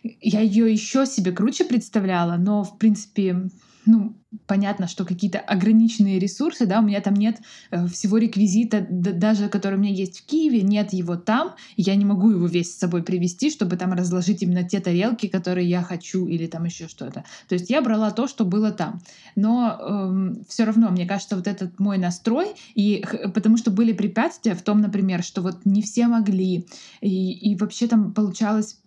я 0.04 0.42
ее 0.42 0.72
еще 0.72 1.06
себе 1.06 1.32
круче 1.32 1.66
представляла, 1.66 2.38
но 2.38 2.63
в 2.63 2.78
принципе, 2.78 3.50
ну, 3.86 4.16
понятно, 4.48 4.88
что 4.88 5.06
какие-то 5.06 5.40
ограниченные 5.40 6.20
ресурсы, 6.20 6.66
да, 6.66 6.80
у 6.80 6.84
меня 6.84 7.02
там 7.02 7.16
нет 7.16 7.38
э, 7.72 7.88
всего 7.88 8.18
реквизита, 8.18 8.86
даже 8.90 9.50
который 9.50 9.76
у 9.76 9.82
меня 9.82 9.94
есть 9.94 10.20
в 10.20 10.26
Киеве, 10.26 10.62
нет 10.62 10.94
его 10.94 11.16
там, 11.16 11.56
я 11.76 11.96
не 11.96 12.06
могу 12.06 12.30
его 12.30 12.46
весь 12.46 12.74
с 12.74 12.78
собой 12.78 13.04
привезти, 13.04 13.50
чтобы 13.50 13.78
там 13.78 13.94
разложить 13.94 14.44
именно 14.44 14.64
те 14.64 14.80
тарелки, 14.80 15.28
которые 15.28 15.68
я 15.68 15.82
хочу, 15.82 16.28
или 16.28 16.48
там 16.48 16.66
еще 16.66 16.88
что-то. 16.88 17.26
То 17.48 17.56
есть 17.56 17.70
я 17.70 17.82
брала 17.82 18.12
то, 18.12 18.28
что 18.28 18.46
было 18.46 18.72
там. 18.72 19.02
Но 19.36 19.78
эм, 19.80 20.46
все 20.48 20.64
равно, 20.64 20.90
мне 20.90 21.06
кажется, 21.06 21.36
вот 21.36 21.48
этот 21.48 21.80
мой 21.80 21.98
настрой, 21.98 22.48
и 22.76 23.04
потому 23.34 23.58
что 23.58 23.72
были 23.72 23.94
препятствия 23.94 24.56
в 24.56 24.62
том, 24.62 24.82
например, 24.82 25.24
что 25.24 25.42
вот 25.42 25.66
не 25.66 25.82
все 25.82 26.08
могли, 26.08 26.68
и, 27.02 27.32
и 27.52 27.56
вообще 27.56 27.88
там 27.88 28.14
получалось 28.14 28.78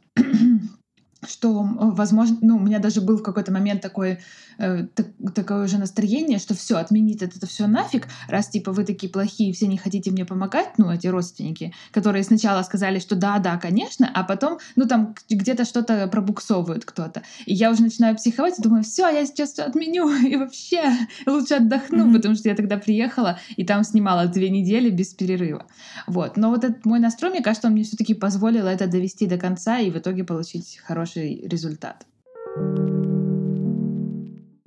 что, 1.28 1.62
возможно, 1.62 2.38
ну, 2.40 2.56
у 2.56 2.60
меня 2.60 2.78
даже 2.78 3.00
был 3.00 3.18
в 3.18 3.22
какой-то 3.22 3.52
момент 3.52 3.80
такой, 3.80 4.18
э, 4.58 4.86
так, 4.94 5.06
такое 5.34 5.64
уже 5.64 5.78
настроение, 5.78 6.38
что 6.38 6.54
все, 6.54 6.76
отменить 6.76 7.22
это, 7.22 7.36
это 7.36 7.46
все 7.46 7.66
нафиг, 7.66 8.08
раз 8.28 8.48
типа 8.48 8.72
вы 8.72 8.84
такие 8.84 9.12
плохие, 9.12 9.52
все 9.52 9.66
не 9.66 9.78
хотите 9.78 10.10
мне 10.10 10.24
помогать, 10.24 10.78
ну, 10.78 10.90
эти 10.90 11.06
родственники, 11.06 11.72
которые 11.92 12.24
сначала 12.24 12.62
сказали, 12.62 12.98
что 12.98 13.14
да, 13.14 13.38
да, 13.38 13.56
конечно, 13.56 14.10
а 14.12 14.24
потом, 14.24 14.58
ну, 14.76 14.86
там 14.86 15.14
где-то 15.28 15.64
что-то 15.64 16.06
пробуксовывают 16.08 16.84
кто-то. 16.84 17.22
И 17.46 17.54
я 17.54 17.70
уже 17.70 17.82
начинаю 17.82 18.16
психовать 18.16 18.54
думаю, 18.58 18.82
все, 18.82 19.08
я 19.08 19.26
сейчас 19.26 19.52
все 19.52 19.62
отменю 19.62 20.10
и 20.26 20.36
вообще 20.36 20.82
лучше 21.26 21.54
отдохну, 21.54 22.08
mm-hmm. 22.08 22.14
потому 22.14 22.34
что 22.34 22.48
я 22.48 22.54
тогда 22.54 22.78
приехала 22.78 23.38
и 23.56 23.64
там 23.64 23.84
снимала 23.84 24.26
две 24.26 24.50
недели 24.50 24.90
без 24.90 25.14
перерыва. 25.14 25.66
Вот. 26.06 26.36
Но 26.36 26.50
вот 26.50 26.64
этот 26.64 26.84
мой 26.84 26.98
настрой, 26.98 27.30
мне 27.30 27.42
кажется, 27.42 27.68
он 27.68 27.74
мне 27.74 27.84
все-таки 27.84 28.14
позволил 28.14 28.66
это 28.66 28.86
довести 28.86 29.26
до 29.26 29.38
конца 29.38 29.78
и 29.78 29.90
в 29.90 29.98
итоге 29.98 30.24
получить 30.24 30.80
хороший 30.84 31.13
хороший 31.14 31.46
результат. 31.48 32.06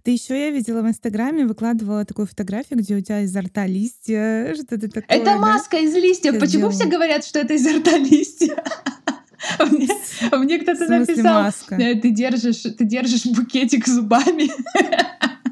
Ты 0.04 0.12
еще 0.12 0.40
я 0.40 0.52
видела 0.52 0.82
в 0.82 0.88
Инстаграме, 0.88 1.46
выкладывала 1.46 2.06
такую 2.06 2.28
фотографию, 2.28 2.80
где 2.80 2.96
у 2.96 3.02
тебя 3.02 3.22
изо 3.22 3.42
рта 3.42 3.68
листья, 3.68 4.54
что-то 4.56 4.88
такое. 4.88 5.04
Это 5.10 5.26
да? 5.26 5.38
маска 5.38 5.78
из 5.78 5.94
листьев. 5.94 6.36
Что 6.36 6.46
Почему 6.46 6.70
все 6.70 6.86
говорят, 6.86 7.26
что 7.26 7.40
это 7.40 7.54
изо 7.56 7.78
рта 7.78 7.98
листья? 7.98 8.64
Мне, 9.60 9.88
мне 10.32 10.58
кто-то 10.58 10.88
написал, 10.88 11.44
маска? 11.44 11.76
«Э, 11.76 11.94
ты 11.94 12.10
держишь, 12.10 12.62
ты 12.62 12.84
держишь 12.86 13.28
букетик 13.28 13.88
зубами. 13.88 14.50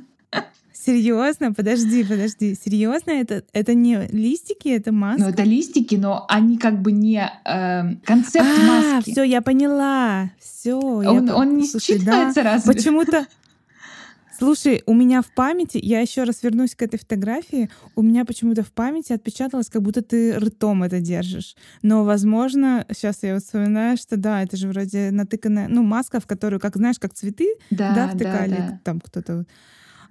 Серьезно? 0.85 1.51
Подожди, 1.51 2.03
подожди. 2.03 2.55
Серьезно? 2.55 3.11
Это, 3.11 3.43
это 3.53 3.73
не 3.73 4.07
листики, 4.11 4.69
это 4.69 4.91
маска? 4.91 5.23
Ну, 5.23 5.29
это 5.29 5.43
листики, 5.43 5.95
но 5.95 6.25
они 6.29 6.57
как 6.57 6.81
бы 6.81 6.91
не 6.91 7.27
э, 7.43 7.95
концепт 8.05 8.45
а, 8.45 8.93
маски. 8.93 9.11
все, 9.11 9.23
я 9.23 9.41
поняла. 9.41 10.31
Все. 10.39 10.75
Он, 10.77 11.25
я... 11.25 11.35
он 11.35 11.57
не 11.57 11.67
Слушай, 11.67 11.97
считывается 11.97 12.35
да, 12.35 12.43
разве? 12.43 12.73
Почему-то... 12.73 13.25
Слушай, 14.37 14.83
у 14.85 14.93
меня 14.93 15.21
в 15.21 15.33
памяти, 15.33 15.79
я 15.81 16.01
еще 16.01 16.23
раз 16.23 16.43
вернусь 16.43 16.75
к 16.75 16.81
этой 16.81 16.99
фотографии, 16.99 17.69
у 17.95 18.01
меня 18.01 18.25
почему-то 18.25 18.63
в 18.63 18.71
памяти 18.73 19.13
отпечаталось, 19.13 19.69
как 19.69 19.81
будто 19.81 20.01
ты 20.01 20.37
ртом 20.37 20.83
это 20.83 20.99
держишь. 20.99 21.55
Но, 21.81 22.03
возможно, 22.03 22.85
сейчас 22.91 23.23
я 23.23 23.39
вспоминаю, 23.39 23.95
что 23.97 24.17
да, 24.17 24.43
это 24.43 24.57
же 24.57 24.67
вроде 24.67 25.09
натыканная, 25.11 25.69
ну, 25.69 25.83
маска, 25.83 26.19
в 26.19 26.27
которую, 26.27 26.59
как 26.59 26.75
знаешь, 26.75 26.99
как 26.99 27.13
цветы, 27.13 27.55
да, 27.71 27.95
да 27.95 28.07
втыкали, 28.09 28.57
да, 28.57 28.67
да. 28.71 28.79
там 28.83 28.99
кто-то 28.99 29.45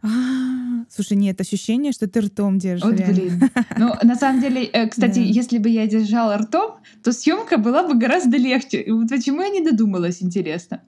а, 0.05 0.85
слушай, 0.95 1.17
нет, 1.17 1.41
ощущение, 1.41 1.93
что 1.93 2.07
ты 2.07 2.21
ртом 2.21 2.59
держишь. 2.59 2.85
Вот, 2.85 2.99
реально. 2.99 3.15
блин. 3.15 3.51
Ну, 3.79 3.95
на 4.03 4.17
самом 4.17 4.41
деле, 4.43 4.65
э, 4.65 4.87
кстати, 4.89 5.15
да. 5.15 5.21
если 5.21 5.59
бы 5.59 5.71
я 5.71 5.87
держала 5.87 6.37
ртом, 6.37 6.77
то 7.03 7.13
съемка 7.13 7.57
была 7.57 7.89
бы 7.89 7.95
гораздо 7.95 8.37
легче. 8.37 8.83
И 8.83 8.91
вот 8.91 9.09
почему 9.09 9.43
я 9.43 9.49
не 9.49 9.63
додумалась, 9.63 10.23
интересно. 10.23 10.83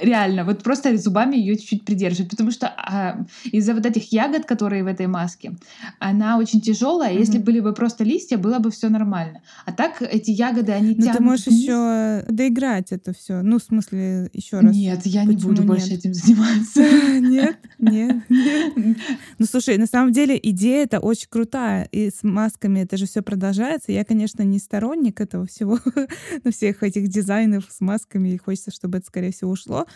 Реально, 0.00 0.44
вот 0.44 0.62
просто 0.62 0.96
зубами 0.96 1.36
ее 1.36 1.56
чуть-чуть 1.56 1.84
придерживать, 1.84 2.30
потому 2.30 2.52
что 2.52 2.68
а, 2.68 3.24
из-за 3.44 3.74
вот 3.74 3.86
этих 3.86 4.12
ягод, 4.12 4.44
которые 4.44 4.84
в 4.84 4.86
этой 4.86 5.08
маске, 5.08 5.56
она 5.98 6.38
очень 6.38 6.60
тяжелая. 6.60 7.12
Mm-hmm. 7.12 7.18
Если 7.18 7.38
были 7.38 7.60
бы 7.60 7.72
просто 7.72 8.04
листья, 8.04 8.38
было 8.38 8.60
бы 8.60 8.70
все 8.70 8.88
нормально. 8.88 9.42
А 9.66 9.72
так 9.72 10.00
эти 10.00 10.30
ягоды, 10.30 10.72
они 10.72 10.94
Но 10.94 11.02
тянут. 11.02 11.16
ты 11.16 11.22
можешь 11.22 11.46
вниз. 11.46 11.62
еще 11.62 12.24
доиграть 12.28 12.92
это 12.92 13.12
все. 13.12 13.42
Ну, 13.42 13.58
в 13.58 13.62
смысле, 13.62 14.30
еще 14.32 14.60
раз. 14.60 14.74
Нет, 14.74 15.00
я 15.06 15.24
не 15.24 15.36
буду 15.36 15.62
больше 15.64 15.94
этим 15.94 16.14
заниматься. 16.14 16.80
Нет, 17.20 17.58
нет, 17.78 18.22
нет. 18.28 18.59
Ну, 19.38 19.46
слушай, 19.46 19.78
на 19.78 19.86
самом 19.86 20.12
деле 20.12 20.38
идея 20.42 20.84
это 20.84 21.00
очень 21.00 21.28
крутая. 21.28 21.88
И 21.92 22.10
с 22.10 22.22
масками 22.22 22.80
это 22.80 22.96
же 22.96 23.06
все 23.06 23.22
продолжается. 23.22 23.92
Я, 23.92 24.04
конечно, 24.04 24.42
не 24.42 24.58
сторонник 24.58 25.20
этого 25.20 25.46
всего, 25.46 25.78
на 26.44 26.50
всех 26.50 26.82
этих 26.82 27.08
дизайнов 27.08 27.64
с 27.70 27.80
масками. 27.80 28.30
И 28.30 28.38
хочется, 28.38 28.70
чтобы 28.70 28.98
это, 28.98 29.06
скорее 29.06 29.32
всего, 29.32 29.50
ушло. 29.50 29.86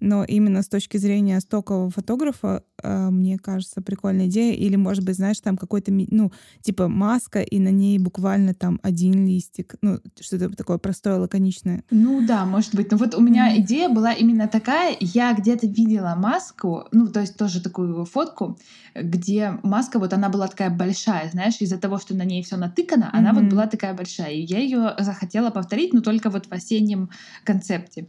Но 0.00 0.24
именно 0.24 0.62
с 0.62 0.68
точки 0.68 0.96
зрения 0.96 1.40
стокового 1.40 1.90
фотографа, 1.90 2.62
э, 2.82 3.10
мне 3.10 3.38
кажется, 3.38 3.80
прикольная 3.80 4.26
идея. 4.26 4.54
Или, 4.54 4.76
может 4.76 5.04
быть, 5.04 5.16
знаешь, 5.16 5.40
там 5.40 5.56
какой-то, 5.56 5.92
ну, 5.92 6.32
типа 6.62 6.88
маска, 6.88 7.40
и 7.40 7.58
на 7.58 7.70
ней 7.70 7.98
буквально 7.98 8.54
там 8.54 8.80
один 8.82 9.26
листик. 9.26 9.76
Ну, 9.82 9.98
что-то 10.20 10.50
такое 10.50 10.78
простое, 10.78 11.18
лаконичное. 11.18 11.84
Ну 11.90 12.26
да, 12.26 12.44
может 12.44 12.74
быть. 12.74 12.90
Но 12.90 12.96
вот 12.96 13.14
у 13.14 13.20
меня 13.20 13.56
идея 13.60 13.88
была 13.88 14.12
именно 14.12 14.48
такая. 14.48 14.96
Я 15.00 15.34
где-то 15.34 15.66
видела 15.66 16.14
маску, 16.16 16.84
ну, 16.92 17.08
то 17.08 17.20
есть 17.20 17.36
тоже 17.36 17.62
такую 17.62 18.04
фотку, 18.04 18.58
где 18.94 19.58
маска, 19.62 19.98
вот 19.98 20.12
она 20.12 20.28
была 20.28 20.48
такая 20.48 20.70
большая, 20.70 21.30
знаешь, 21.30 21.56
из-за 21.60 21.78
того, 21.78 21.98
что 21.98 22.14
на 22.14 22.24
ней 22.24 22.42
все 22.42 22.56
натыкано, 22.56 23.04
mm-hmm. 23.04 23.18
она 23.18 23.32
вот 23.32 23.44
была 23.44 23.66
такая 23.66 23.94
большая. 23.94 24.32
И 24.32 24.42
я 24.42 24.58
ее 24.58 24.94
захотела 24.98 25.50
повторить, 25.50 25.92
но 25.92 26.00
только 26.00 26.30
вот 26.30 26.46
в 26.46 26.52
осеннем 26.52 27.10
концепте. 27.44 28.08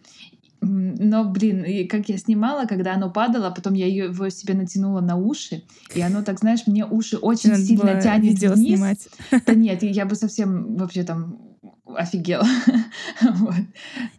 Но, 0.66 1.26
блин, 1.26 1.64
и 1.64 1.86
как 1.86 2.10
я 2.10 2.18
снимала, 2.18 2.66
когда 2.66 2.94
оно 2.94 3.12
падало, 3.12 3.52
потом 3.52 3.74
я 3.74 3.88
его 3.88 4.30
себе 4.30 4.54
натянула 4.54 5.02
на 5.02 5.16
уши, 5.16 5.64
и 5.94 6.02
оно 6.02 6.24
так, 6.24 6.40
знаешь, 6.40 6.62
мне 6.66 6.86
уши 6.86 7.18
очень 7.18 7.52
Надо 7.52 7.64
сильно 7.64 8.02
тянет 8.02 8.24
видео 8.24 8.54
вниз. 8.54 8.78
Снимать. 8.78 9.10
Да 9.46 9.54
нет, 9.56 9.84
я 9.84 10.06
бы 10.06 10.16
совсем 10.16 10.76
вообще 10.76 11.04
там 11.04 11.55
офигела. 11.88 12.46
вот. 13.22 13.56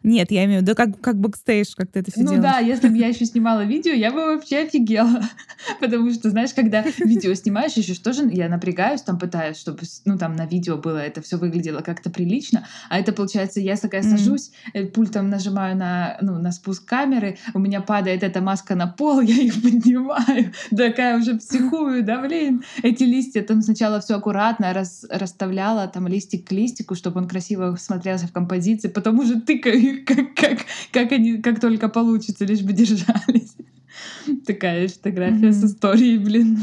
Нет, 0.03 0.31
я 0.31 0.45
имею 0.45 0.61
в 0.61 0.63
виду 0.63 0.75
как, 0.75 1.01
как 1.01 1.19
бэкстейдж, 1.19 1.75
как 1.77 1.91
ты 1.91 2.01
это 2.01 2.11
все 2.11 2.21
ну, 2.21 2.35
делаешь. 2.35 2.43
Да, 2.43 2.59
если 2.59 2.89
бы 2.89 2.97
я 2.97 3.09
еще 3.09 3.25
снимала 3.25 3.65
видео, 3.65 3.93
я 3.93 4.13
бы 4.13 4.35
вообще 4.35 4.59
офигела. 4.59 5.23
Потому 5.81 6.13
что, 6.13 6.31
знаешь, 6.31 6.55
когда 6.55 6.83
видео 6.83 7.35
снимаешь, 7.35 7.73
еще 7.73 7.95
что 7.95 8.13
же, 8.13 8.29
я 8.31 8.49
напрягаюсь, 8.49 9.03
там 9.03 9.19
пытаюсь, 9.19 9.59
чтобы, 9.59 9.81
ну, 10.05 10.17
там 10.17 10.37
на 10.37 10.47
видео 10.47 10.77
было, 10.77 10.99
это 10.99 11.23
все 11.23 11.39
выглядело 11.39 11.81
как-то 11.81 12.11
прилично. 12.11 12.67
А 12.89 12.99
это, 12.99 13.13
получается, 13.13 13.61
я 13.61 13.77
такая 13.77 14.03
сажусь, 14.03 14.53
мм. 14.75 14.87
пультом 14.89 15.29
нажимаю 15.29 15.77
на, 15.77 16.19
ну, 16.21 16.39
на 16.39 16.53
спуск 16.53 16.85
камеры, 16.85 17.39
у 17.55 17.59
меня 17.59 17.81
падает 17.81 18.23
эта 18.23 18.41
маска 18.41 18.75
на 18.75 18.87
пол, 18.87 19.21
я 19.23 19.35
их 19.35 19.61
поднимаю. 19.61 20.53
Такая 20.71 21.19
уже 21.19 21.37
психую, 21.37 22.05
да, 22.05 22.21
блин. 22.21 22.63
Эти 22.83 23.03
листья 23.03 23.43
там 23.43 23.63
сначала 23.63 24.01
все 24.01 24.15
аккуратно 24.15 24.73
раз, 24.73 25.05
расставляла, 25.11 25.89
там 25.89 26.07
листик 26.07 26.47
к 26.47 26.53
листику, 26.53 26.95
чтобы 26.95 27.21
он 27.21 27.29
красиво 27.29 27.56
смотрелся 27.79 28.27
в 28.27 28.33
композиции, 28.33 28.89
потом 28.89 29.19
уже 29.21 29.41
тыкаю 29.41 29.79
их, 29.79 30.05
как, 30.05 30.35
как, 30.35 30.59
как 30.93 31.13
они, 31.13 31.39
как 31.39 31.61
только 31.61 31.89
получится, 31.89 32.45
лишь 32.45 32.63
бы 32.63 32.73
держались. 32.73 33.57
Такая 34.47 34.89
фотография 34.89 35.53
с 35.53 35.65
историей, 35.65 36.19
блин. 36.19 36.59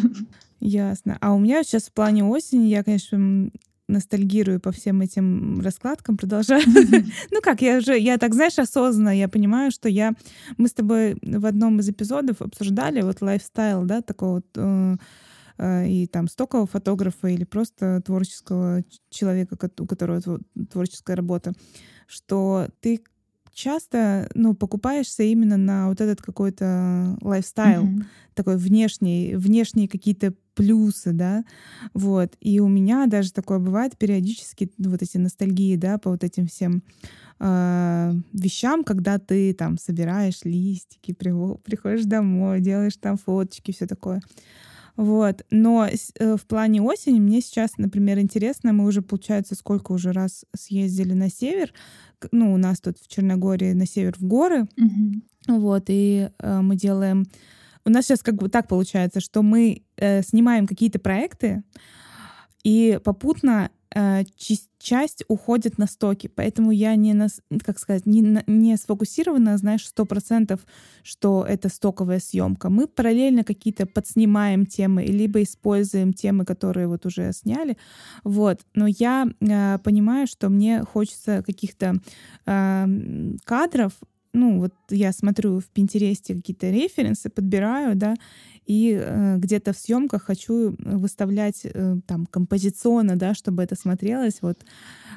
Ясно. 0.60 1.18
А 1.20 1.34
у 1.34 1.40
меня 1.40 1.64
сейчас 1.64 1.84
в 1.84 1.94
плане 1.94 2.24
осени, 2.24 2.68
я, 2.68 2.84
конечно, 2.84 3.50
ностальгирую 3.88 4.60
по 4.60 4.72
всем 4.72 5.02
этим 5.02 5.60
раскладкам, 5.62 6.18
продолжаю. 6.18 6.64
ну 7.32 7.42
как, 7.42 7.62
я 7.62 7.78
уже, 7.78 7.98
я 7.98 8.18
так, 8.18 8.34
знаешь, 8.34 8.58
осознанно, 8.60 9.16
я 9.16 9.28
понимаю, 9.28 9.72
что 9.72 9.90
я... 9.90 10.14
Мы 10.58 10.68
с 10.68 10.74
тобой 10.74 11.18
в 11.22 11.46
одном 11.46 11.80
из 11.80 11.90
эпизодов 11.90 12.42
обсуждали 12.42 13.02
вот 13.02 13.22
лайфстайл, 13.22 13.84
да, 13.84 14.02
такого 14.02 14.36
вот 14.36 14.46
э, 14.56 14.96
и 15.60 16.08
там 16.12 16.28
стокового 16.28 16.68
фотографа 16.68 17.28
или 17.28 17.44
просто 17.44 18.02
творческого 18.02 18.84
человека, 19.10 19.58
у 19.80 19.86
которого 19.86 20.40
творческая 20.70 21.16
работа, 21.16 21.54
что 22.08 22.68
ты 22.80 23.02
часто, 23.54 24.30
ну, 24.34 24.54
покупаешься 24.54 25.24
именно 25.24 25.58
на 25.58 25.90
вот 25.90 26.02
этот 26.02 26.22
какой-то 26.22 27.18
лайфстайл, 27.22 27.86
mm-hmm. 27.86 28.04
такой 28.34 28.58
внешний, 28.58 29.36
внешние 29.36 29.88
какие-то 29.88 30.34
плюсы, 30.56 31.14
да, 31.14 31.46
вот. 31.94 32.34
И 32.40 32.60
у 32.60 32.68
меня 32.68 33.06
даже 33.08 33.32
такое 33.32 33.60
бывает 33.60 33.98
периодически, 33.98 34.72
вот 34.78 35.02
эти 35.02 35.18
ностальгии, 35.18 35.76
да, 35.76 35.98
по 35.98 36.12
вот 36.12 36.24
этим 36.24 36.48
всем 36.48 36.84
э, 37.40 38.14
вещам, 38.34 38.84
когда 38.84 39.20
ты 39.20 39.54
там 39.54 39.78
собираешь 39.78 40.44
листики, 40.44 41.14
приходишь 41.14 42.06
домой, 42.06 42.60
делаешь 42.60 42.98
там 42.98 43.18
фоточки, 43.18 43.72
все 43.72 43.88
такое. 43.88 44.22
Вот. 44.96 45.46
Но 45.50 45.88
э, 45.88 46.36
в 46.36 46.46
плане 46.46 46.82
осени 46.82 47.20
мне 47.20 47.42
сейчас, 47.42 47.78
например, 47.78 48.20
интересно, 48.20 48.74
мы 48.74 48.86
уже, 48.86 49.02
получается, 49.02 49.56
сколько 49.56 49.92
уже 49.92 50.12
раз 50.12 50.46
съездили 50.56 51.14
на 51.14 51.30
север. 51.30 51.74
Ну, 52.32 52.54
у 52.54 52.58
нас 52.58 52.80
тут 52.80 52.98
в 53.00 53.08
Черногории 53.08 53.74
на 53.74 53.86
север 53.86 54.16
в 54.18 54.24
горы. 54.24 54.68
Mm-hmm. 54.78 55.60
Вот, 55.60 55.86
и 55.88 56.30
э, 56.38 56.62
мы 56.62 56.76
делаем... 56.76 57.26
У 57.86 57.90
нас 57.90 58.06
сейчас 58.06 58.24
как 58.24 58.36
бы 58.36 58.48
так 58.48 58.68
получается, 58.68 59.20
что 59.20 59.42
мы 59.42 59.84
э, 59.98 60.22
снимаем 60.22 60.68
какие-то 60.68 61.00
проекты, 61.00 61.64
и 62.64 62.98
попутно 63.04 63.72
э, 63.94 64.24
часть 64.84 65.24
уходит 65.28 65.78
на 65.78 65.88
стоки, 65.88 66.28
поэтому 66.28 66.72
я 66.72 66.96
не, 66.96 67.14
на, 67.14 67.28
как 67.66 67.80
сказать, 67.80 68.06
не, 68.06 68.44
не 68.48 68.78
сфокусирована, 68.78 69.58
знаешь, 69.58 69.88
сто 69.88 70.06
процентов, 70.06 70.60
что 71.04 71.46
это 71.48 71.70
стоковая 71.70 72.20
съемка. 72.20 72.70
Мы 72.70 72.88
параллельно 72.88 73.44
какие-то 73.44 73.86
подснимаем 73.86 74.66
темы, 74.66 75.04
либо 75.04 75.42
используем 75.42 76.14
темы, 76.14 76.46
которые 76.46 76.88
вот 76.88 77.06
уже 77.06 77.32
сняли, 77.34 77.78
вот. 78.24 78.62
Но 78.76 78.88
я 78.88 79.28
э, 79.40 79.80
понимаю, 79.80 80.28
что 80.28 80.50
мне 80.50 80.84
хочется 80.84 81.44
каких-то 81.44 81.96
э, 82.46 82.88
кадров, 83.46 83.94
ну 84.34 84.60
вот 84.60 84.74
я 84.90 85.12
смотрю 85.12 85.60
в 85.60 85.66
Пинтересте 85.68 86.34
какие-то 86.34 86.70
референсы, 86.70 87.30
подбираю, 87.30 87.96
да, 87.96 88.16
и 88.66 88.98
э, 89.00 89.38
где-то 89.38 89.74
в 89.74 89.78
съемках 89.78 90.24
хочу 90.24 90.76
выставлять 90.80 91.62
э, 91.64 91.98
там 92.08 92.26
композиционно, 92.26 93.16
да, 93.16 93.34
чтобы 93.34 93.64
это 93.64 93.76
смотрелось 93.76 94.42
вот 94.42 94.66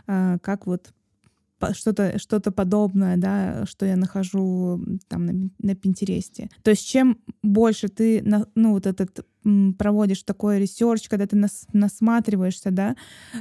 э, 0.07 0.38
как 0.43 0.67
вот 0.67 0.93
что-то 1.73 2.19
что 2.19 2.41
подобное, 2.53 3.17
да, 3.17 3.65
что 3.67 3.87
я 3.87 3.97
нахожу 3.97 4.81
там 5.09 5.26
на, 5.26 5.50
на 5.59 5.75
Пинтересте. 5.75 6.50
То 6.62 6.71
есть 6.71 6.87
чем 6.87 7.19
больше 7.43 7.88
ты, 7.88 8.23
на, 8.23 8.47
ну, 8.55 8.73
вот 8.73 8.87
этот 8.87 9.26
проводишь 9.79 10.23
такой 10.23 10.59
research, 10.59 11.09
когда 11.09 11.26
ты 11.26 11.37
нас, 11.37 11.67
насматриваешься, 11.73 12.71
да, 12.71 12.97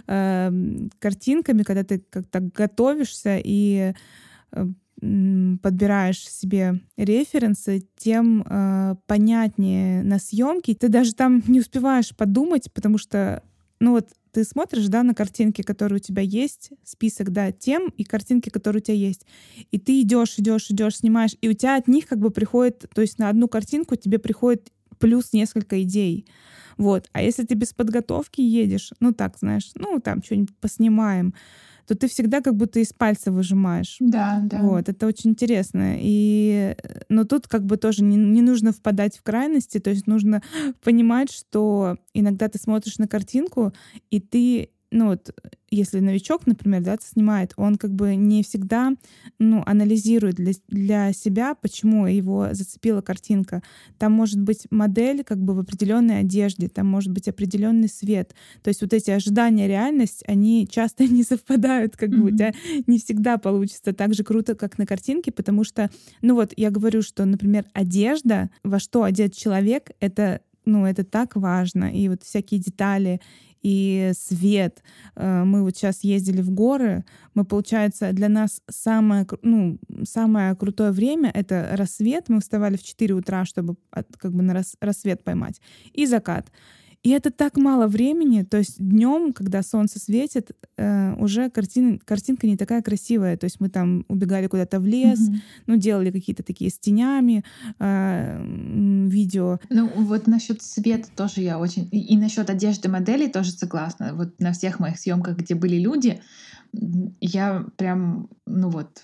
э, 0.08 0.52
картинками, 1.00 1.64
когда 1.64 1.84
ты 1.84 2.00
как-то 2.00 2.40
готовишься 2.40 3.40
и 3.44 3.94
э, 4.52 4.66
подбираешь 5.62 6.28
себе 6.30 6.82
референсы, 6.98 7.88
тем 7.98 8.44
э, 8.48 8.96
понятнее 9.08 10.04
на 10.04 10.20
съемке. 10.20 10.76
Ты 10.76 10.90
даже 10.90 11.14
там 11.14 11.44
не 11.48 11.60
успеваешь 11.60 12.16
подумать, 12.16 12.72
потому 12.74 12.98
что, 12.98 13.44
ну 13.80 13.92
вот, 13.92 14.10
ты 14.32 14.44
смотришь, 14.44 14.88
да, 14.88 15.04
на 15.04 15.14
картинки, 15.14 15.62
которые 15.62 15.98
у 15.98 16.02
тебя 16.02 16.22
есть, 16.22 16.72
список, 16.84 17.32
да, 17.32 17.52
тем 17.52 17.88
и 17.96 18.04
картинки, 18.04 18.50
которые 18.50 18.82
у 18.82 18.84
тебя 18.84 18.98
есть. 18.98 19.26
И 19.72 19.80
ты 19.80 20.02
идешь, 20.02 20.36
идешь, 20.38 20.70
идешь, 20.70 20.98
снимаешь, 20.98 21.36
и 21.40 21.48
у 21.48 21.54
тебя 21.54 21.78
от 21.78 21.88
них 21.88 22.08
как 22.08 22.20
бы 22.20 22.32
приходит, 22.32 22.86
то 22.94 23.02
есть 23.02 23.18
на 23.18 23.30
одну 23.30 23.48
картинку 23.48 23.96
тебе 23.96 24.20
приходит 24.20 24.72
плюс 25.00 25.32
несколько 25.34 25.82
идей. 25.84 26.28
Вот. 26.78 27.08
А 27.13 27.22
если 27.22 27.46
ты 27.46 27.56
без 27.56 27.74
подготовки 27.74 28.41
едешь, 28.41 28.91
ну 29.00 29.13
так, 29.13 29.38
знаешь, 29.39 29.72
ну 29.76 30.00
там 30.00 30.22
что-нибудь 30.22 30.56
поснимаем, 30.58 31.34
то 31.88 31.95
ты 31.95 32.08
всегда 32.08 32.41
как 32.41 32.56
будто 32.56 32.80
из 32.80 32.93
пальца 32.93 33.32
выжимаешь. 33.32 33.98
Да, 34.00 34.41
да. 34.43 34.60
Вот, 34.60 34.89
это 34.89 35.08
очень 35.08 35.32
интересно. 35.32 35.95
И, 35.98 36.76
но 37.10 37.24
тут 37.26 37.48
как 37.48 37.65
бы 37.65 37.78
тоже 37.78 38.04
не, 38.04 38.17
не 38.17 38.41
нужно 38.41 38.71
впадать 38.71 39.17
в 39.17 39.24
крайности, 39.24 39.80
то 39.80 39.89
есть 39.89 40.08
нужно 40.08 40.41
понимать, 40.84 41.32
что 41.32 41.98
иногда 42.13 42.48
ты 42.48 42.58
смотришь 42.58 42.98
на 42.98 43.08
картинку, 43.08 43.74
и 44.10 44.19
ты 44.19 44.69
ну 44.95 45.08
вот, 45.08 45.29
если 45.69 45.99
новичок, 45.99 46.47
например, 46.47 46.81
да, 46.81 46.97
снимает, 47.01 47.51
он 47.58 47.75
как 47.75 47.91
бы 47.91 48.15
не 48.15 48.43
всегда, 48.43 48.93
ну, 49.39 49.62
анализирует 49.65 50.36
для, 50.36 50.53
для 50.69 51.12
себя, 51.12 51.53
почему 51.53 52.08
его 52.08 52.47
зацепила 52.53 53.01
картинка. 53.01 53.62
Там 53.97 54.13
может 54.13 54.39
быть 54.39 54.67
модель 54.71 55.25
как 55.25 55.38
бы 55.38 55.53
в 55.53 55.60
определенной 55.60 56.21
одежде, 56.21 56.69
там 56.69 56.88
может 56.88 57.12
быть 57.12 57.27
определенный 57.27 57.89
свет. 57.89 58.34
То 58.63 58.69
есть 58.69 58.81
вот 58.81 58.93
эти 58.93 59.12
ожидания, 59.12 59.67
реальность, 59.67 60.23
они 60.27 60.65
часто 60.71 61.03
не 61.03 61.23
совпадают, 61.23 61.97
как 61.97 62.12
mm-hmm. 62.12 62.17
бы 62.17 62.27
у 62.27 62.31
тебя 62.31 62.53
не 62.88 62.97
всегда 62.97 63.38
получится 63.38 63.91
так 63.91 64.13
же 64.13 64.23
круто, 64.23 64.55
как 64.55 64.77
на 64.77 64.86
картинке, 64.86 65.34
потому 65.34 65.65
что, 65.65 65.89
ну 66.21 66.36
вот, 66.36 66.53
я 66.55 66.71
говорю, 66.71 67.01
что, 67.01 67.25
например, 67.25 67.65
одежда, 67.73 68.49
во 68.63 68.79
что 68.79 69.03
одет 69.03 69.36
человек, 69.36 69.91
это 69.99 70.39
ну, 70.65 70.86
это 70.86 71.03
так 71.03 71.36
важно. 71.36 71.86
И 71.86 72.10
вот 72.10 72.23
всякие 72.23 72.60
детали, 72.60 73.21
и 73.65 74.12
свет. 74.13 74.84
Э, 75.15 75.43
мы 75.43 75.63
вот 75.63 75.75
сейчас 75.75 76.04
ездили 76.04 76.41
в 76.41 76.51
горы, 76.51 77.04
мы, 77.34 77.45
получается, 77.45 78.12
для 78.12 78.30
нас 78.30 78.62
самое, 78.69 79.25
ну, 79.41 79.80
самое 80.04 80.56
крутое 80.56 80.91
время— 80.91 81.32
это 81.34 81.69
рассвет. 81.71 82.30
Мы 82.30 82.41
вставали 82.41 82.78
в 82.78 82.84
4 82.84 83.15
утра, 83.15 83.43
чтобы 83.43 83.75
как 84.19 84.34
бы 84.34 84.43
на 84.43 84.63
рассвет 84.80 85.23
поймать, 85.23 85.62
и 85.93 86.06
закат. 86.06 86.51
И 87.06 87.10
это 87.12 87.30
так 87.30 87.56
мало 87.56 87.86
времени, 87.86 88.41
то 88.41 88.58
есть 88.58 88.80
днем, 88.80 89.32
когда 89.32 89.62
солнце 89.62 90.00
светит, 90.00 90.50
э, 90.76 91.13
уже 91.20 91.52
картин, 91.52 92.00
картинка 92.00 92.48
не 92.48 92.58
такая 92.58 92.82
красивая. 92.82 93.38
То 93.38 93.44
есть 93.44 93.60
мы 93.60 93.70
там 93.70 94.06
убегали 94.08 94.48
куда-то 94.48 94.80
в 94.80 94.88
лес, 94.88 95.20
mm-hmm. 95.20 95.36
ну, 95.68 95.76
делали 95.76 96.10
какие-то 96.10 96.41
такие 96.41 96.72
с 96.72 96.80
тенями 96.80 97.44
э, 97.78 98.44
видео. 99.08 99.60
Ну, 99.70 99.88
вот 99.96 100.26
насчет 100.26 100.63
света 100.63 101.08
тоже 101.15 101.41
я 101.41 101.60
очень... 101.60 101.88
И, 101.91 102.00
и 102.00 102.18
насчет 102.18 102.50
одежды 102.50 102.89
моделей 102.89 103.28
тоже 103.28 103.52
согласна. 103.52 104.15
Вот 104.15 104.39
на 104.39 104.54
всех 104.54 104.80
моих 104.80 104.98
съемках, 104.98 105.38
где 105.38 105.54
были 105.54 105.78
люди, 105.78 106.20
я 107.19 107.65
прям, 107.78 108.30
ну 108.45 108.69
вот, 108.69 109.04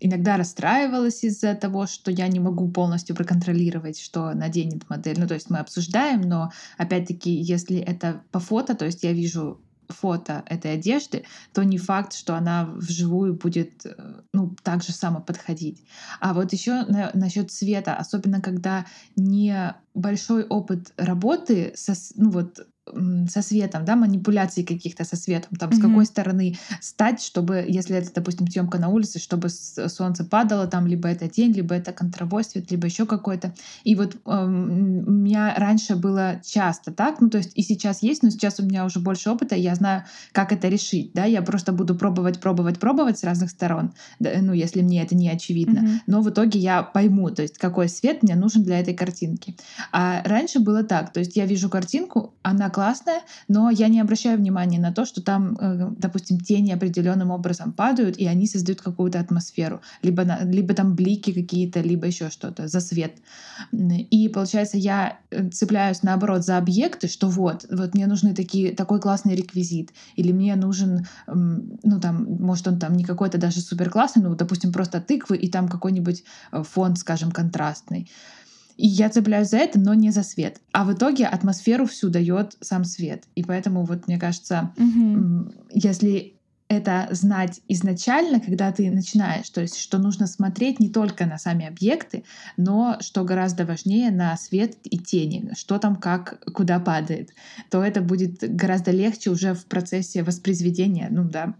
иногда 0.00 0.36
расстраивалась 0.36 1.24
из-за 1.24 1.54
того, 1.54 1.86
что 1.86 2.10
я 2.10 2.28
не 2.28 2.40
могу 2.40 2.70
полностью 2.70 3.16
проконтролировать, 3.16 4.00
что 4.00 4.32
наденет 4.34 4.88
модель. 4.88 5.18
Ну, 5.18 5.26
то 5.26 5.34
есть 5.34 5.50
мы 5.50 5.58
обсуждаем, 5.58 6.20
но 6.22 6.50
опять-таки, 6.78 7.30
если 7.30 7.78
это 7.78 8.22
по 8.30 8.40
фото, 8.40 8.74
то 8.74 8.84
есть 8.84 9.02
я 9.02 9.12
вижу 9.12 9.60
фото 9.88 10.42
этой 10.46 10.74
одежды, 10.74 11.24
то 11.52 11.62
не 11.62 11.78
факт, 11.78 12.14
что 12.14 12.34
она 12.34 12.64
вживую 12.64 13.34
будет 13.34 13.84
э, 13.84 14.22
ну, 14.32 14.56
так 14.62 14.82
же 14.82 14.92
само 14.92 15.20
подходить. 15.20 15.84
А 16.20 16.34
вот 16.34 16.52
еще 16.52 16.84
на, 16.86 17.10
насчет 17.14 17.50
цвета, 17.50 17.96
особенно 17.96 18.40
когда 18.40 18.86
не 19.16 19.74
большой 19.94 20.44
опыт 20.44 20.92
работы 20.96 21.72
со, 21.76 21.94
ну, 22.16 22.30
вот, 22.30 22.66
со 23.28 23.40
светом, 23.40 23.84
да, 23.84 23.96
манипуляции 23.96 24.62
каких-то 24.62 25.04
со 25.04 25.16
светом, 25.16 25.56
там, 25.56 25.70
mm-hmm. 25.70 25.78
с 25.78 25.80
какой 25.80 26.06
стороны 26.06 26.58
стать, 26.80 27.22
чтобы, 27.22 27.64
если 27.66 27.96
это, 27.96 28.12
допустим, 28.14 28.46
съемка 28.46 28.78
на 28.78 28.88
улице, 28.88 29.18
чтобы 29.18 29.48
солнце 29.48 30.24
падало, 30.24 30.66
там, 30.66 30.86
либо 30.86 31.08
это 31.08 31.28
тень, 31.28 31.52
либо 31.52 31.74
это 31.74 31.92
контровой 31.92 32.44
свет, 32.44 32.70
либо 32.70 32.86
еще 32.86 33.06
какой-то. 33.06 33.54
И 33.84 33.94
вот 33.94 34.14
э, 34.14 34.18
у 34.26 34.46
меня 34.46 35.54
раньше 35.56 35.96
было 35.96 36.42
часто 36.44 36.92
так, 36.92 37.20
ну, 37.20 37.30
то 37.30 37.38
есть 37.38 37.52
и 37.54 37.62
сейчас 37.62 38.02
есть, 38.02 38.22
но 38.22 38.28
сейчас 38.28 38.60
у 38.60 38.64
меня 38.64 38.84
уже 38.84 39.00
больше 39.00 39.30
опыта, 39.30 39.54
и 39.54 39.62
я 39.62 39.74
знаю, 39.74 40.04
как 40.32 40.52
это 40.52 40.68
решить, 40.68 41.12
да, 41.14 41.24
я 41.24 41.40
просто 41.40 41.72
буду 41.72 41.94
пробовать, 41.94 42.38
пробовать, 42.40 42.78
пробовать 42.78 43.18
с 43.18 43.24
разных 43.24 43.50
сторон, 43.50 43.94
да, 44.18 44.30
ну, 44.42 44.52
если 44.52 44.82
мне 44.82 45.02
это 45.02 45.14
не 45.14 45.30
очевидно. 45.30 45.78
Mm-hmm. 45.78 45.98
Но 46.06 46.20
в 46.20 46.28
итоге 46.28 46.58
я 46.58 46.82
пойму, 46.82 47.30
то 47.30 47.40
есть 47.40 47.56
какой 47.56 47.88
свет 47.88 48.22
мне 48.22 48.36
нужен 48.36 48.62
для 48.62 48.78
этой 48.80 48.92
картинки. 48.92 49.56
А 49.90 50.22
раньше 50.24 50.60
было 50.60 50.82
так, 50.82 51.14
то 51.14 51.20
есть 51.20 51.34
я 51.36 51.46
вижу 51.46 51.70
картинку, 51.70 52.34
она 52.42 52.68
классная, 52.74 53.20
но 53.48 53.70
я 53.70 53.88
не 53.88 54.00
обращаю 54.00 54.38
внимания 54.38 54.80
на 54.80 54.92
то, 54.92 55.04
что 55.06 55.22
там, 55.22 55.56
э, 55.60 55.90
допустим, 55.96 56.40
тени 56.40 56.72
определенным 56.72 57.30
образом 57.30 57.72
падают, 57.72 58.16
и 58.16 58.26
они 58.26 58.46
создают 58.46 58.82
какую-то 58.82 59.20
атмосферу. 59.20 59.80
Либо, 60.02 60.24
на, 60.24 60.44
либо 60.44 60.74
там 60.74 60.94
блики 60.94 61.32
какие-то, 61.32 61.80
либо 61.80 62.06
еще 62.06 62.30
что-то, 62.30 62.66
за 62.66 62.80
свет. 62.80 63.12
И 64.10 64.28
получается, 64.28 64.76
я 64.76 65.18
э, 65.30 65.48
цепляюсь 65.50 66.02
наоборот 66.02 66.44
за 66.44 66.58
объекты, 66.58 67.06
что 67.06 67.28
вот, 67.28 67.66
вот 67.70 67.94
мне 67.94 68.06
нужны 68.06 68.34
такие, 68.34 68.74
такой 68.74 69.00
классный 69.00 69.36
реквизит, 69.36 69.92
или 70.16 70.32
мне 70.32 70.56
нужен, 70.56 71.06
ну 71.26 72.00
там, 72.00 72.24
может 72.40 72.66
он 72.66 72.78
там 72.78 72.96
не 72.96 73.04
какой-то 73.04 73.38
даже 73.38 73.60
супер 73.60 73.90
классный, 73.90 74.22
ну, 74.22 74.34
допустим, 74.34 74.72
просто 74.72 75.00
тыквы, 75.00 75.36
и 75.36 75.48
там 75.48 75.68
какой-нибудь 75.68 76.24
э, 76.52 76.62
фон, 76.64 76.96
скажем, 76.96 77.30
контрастный. 77.30 78.10
И 78.76 78.86
я 78.86 79.08
цепляюсь 79.08 79.48
за 79.48 79.58
это, 79.58 79.78
но 79.78 79.94
не 79.94 80.10
за 80.10 80.22
свет. 80.22 80.60
А 80.72 80.84
в 80.84 80.92
итоге 80.92 81.26
атмосферу 81.26 81.86
всю 81.86 82.08
дает 82.08 82.56
сам 82.60 82.84
свет. 82.84 83.24
И 83.34 83.42
поэтому 83.42 83.84
вот 83.84 84.06
мне 84.06 84.18
кажется, 84.18 84.72
угу. 84.76 85.52
если 85.70 86.34
это 86.68 87.08
знать 87.10 87.60
изначально, 87.68 88.40
когда 88.40 88.72
ты 88.72 88.90
начинаешь, 88.90 89.48
то 89.50 89.60
есть 89.60 89.76
что 89.76 89.98
нужно 89.98 90.26
смотреть 90.26 90.80
не 90.80 90.88
только 90.88 91.26
на 91.26 91.38
сами 91.38 91.66
объекты, 91.66 92.24
но 92.56 92.96
что 93.00 93.24
гораздо 93.24 93.66
важнее 93.66 94.10
на 94.10 94.36
свет 94.36 94.76
и 94.84 94.98
тени, 94.98 95.52
что 95.56 95.78
там 95.78 95.96
как, 95.96 96.42
куда 96.52 96.80
падает, 96.80 97.30
то 97.70 97.82
это 97.82 98.00
будет 98.00 98.38
гораздо 98.40 98.90
легче 98.90 99.30
уже 99.30 99.54
в 99.54 99.66
процессе 99.66 100.22
воспроизведения, 100.22 101.08
ну 101.10 101.24
да, 101.24 101.54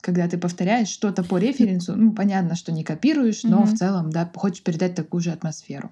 когда 0.00 0.28
ты 0.28 0.36
повторяешь 0.36 0.88
что-то 0.88 1.24
по 1.24 1.38
референсу, 1.38 1.96
ну 1.96 2.12
понятно, 2.12 2.54
что 2.54 2.72
не 2.72 2.84
копируешь, 2.84 3.42
но 3.42 3.62
mm-hmm. 3.62 3.66
в 3.66 3.78
целом, 3.78 4.10
да, 4.10 4.30
хочешь 4.34 4.62
передать 4.62 4.94
такую 4.94 5.22
же 5.22 5.30
атмосферу. 5.30 5.90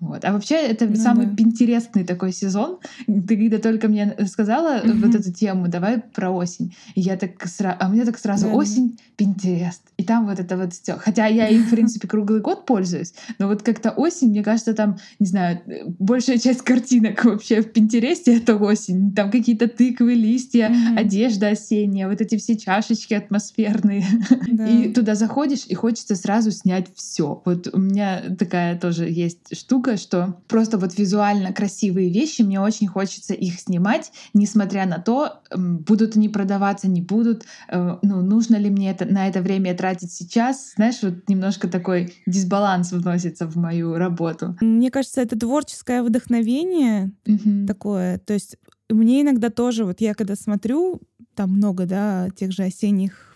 Вот. 0.00 0.24
А 0.24 0.32
вообще 0.32 0.56
это 0.56 0.86
ну, 0.86 0.96
самый 0.96 1.26
да. 1.26 1.42
интересный 1.42 2.04
такой 2.04 2.32
сезон. 2.32 2.78
Ты 3.06 3.36
когда 3.36 3.58
только 3.58 3.88
мне 3.88 4.16
сказала 4.26 4.80
mm-hmm. 4.80 5.00
вот 5.00 5.14
эту 5.14 5.32
тему, 5.32 5.68
давай 5.68 5.98
про 6.00 6.30
осень. 6.30 6.74
И 6.94 7.00
я 7.00 7.16
так 7.16 7.46
сразу, 7.46 7.76
а 7.80 7.88
мне 7.88 8.04
так 8.04 8.18
сразу 8.18 8.46
да, 8.46 8.52
осень, 8.52 8.98
Пинтерест. 9.16 9.82
И 9.98 10.04
там 10.04 10.26
вот 10.26 10.40
это 10.40 10.56
вот 10.56 10.72
все. 10.72 10.96
Хотя 10.96 11.26
я 11.26 11.46
им, 11.48 11.64
в 11.64 11.70
принципе, 11.70 12.08
круглый 12.08 12.40
год 12.40 12.66
пользуюсь, 12.66 13.14
но 13.38 13.46
вот 13.46 13.62
как-то 13.62 13.90
осень, 13.92 14.30
мне 14.30 14.42
кажется, 14.42 14.74
там, 14.74 14.98
не 15.20 15.26
знаю, 15.26 15.60
большая 16.00 16.38
часть 16.38 16.62
картинок 16.62 17.24
вообще 17.24 17.60
в 17.60 17.72
Пинтересте— 17.72 18.36
это 18.38 18.56
осень. 18.56 19.14
Там 19.14 19.30
какие-то 19.30 19.68
тыквы, 19.68 20.14
листья, 20.14 20.70
mm-hmm. 20.70 20.98
одежда 20.98 21.48
осенняя, 21.50 22.08
вот 22.08 22.20
эти 22.20 22.36
все 22.36 22.56
чашечки 22.56 23.14
атмосферные. 23.14 24.04
Да. 24.52 24.66
И 24.66 24.92
туда 24.92 25.14
заходишь, 25.14 25.64
и 25.66 25.74
хочется 25.74 26.14
сразу 26.14 26.50
снять 26.50 26.88
все. 26.94 27.40
Вот 27.44 27.68
у 27.72 27.78
меня 27.78 28.22
такая 28.38 28.78
тоже 28.78 29.08
есть 29.08 29.56
штука, 29.56 29.91
что 29.96 30.42
просто 30.48 30.78
вот 30.78 30.98
визуально 30.98 31.52
красивые 31.52 32.10
вещи, 32.10 32.42
мне 32.42 32.60
очень 32.60 32.88
хочется 32.88 33.34
их 33.34 33.60
снимать, 33.60 34.12
несмотря 34.34 34.86
на 34.86 34.98
то, 34.98 35.42
будут 35.54 36.16
они 36.16 36.28
продаваться, 36.28 36.88
не 36.88 37.00
будут, 37.00 37.44
э, 37.68 37.98
ну, 38.02 38.22
нужно 38.22 38.56
ли 38.56 38.70
мне 38.70 38.90
это, 38.90 39.04
на 39.04 39.28
это 39.28 39.40
время 39.42 39.74
тратить 39.74 40.12
сейчас. 40.12 40.72
Знаешь, 40.76 41.02
вот 41.02 41.28
немножко 41.28 41.68
такой 41.68 42.14
дисбаланс 42.26 42.92
вносится 42.92 43.46
в 43.46 43.56
мою 43.56 43.96
работу. 43.96 44.56
Мне 44.60 44.90
кажется, 44.90 45.20
это 45.20 45.38
творческое 45.38 46.02
вдохновение 46.02 47.12
mm-hmm. 47.24 47.66
такое. 47.66 48.18
То 48.18 48.34
есть 48.34 48.56
мне 48.88 49.22
иногда 49.22 49.50
тоже, 49.50 49.84
вот 49.84 50.00
я 50.00 50.14
когда 50.14 50.36
смотрю, 50.36 51.00
там 51.34 51.50
много, 51.50 51.86
да, 51.86 52.28
тех 52.36 52.52
же 52.52 52.64
осенних 52.64 53.31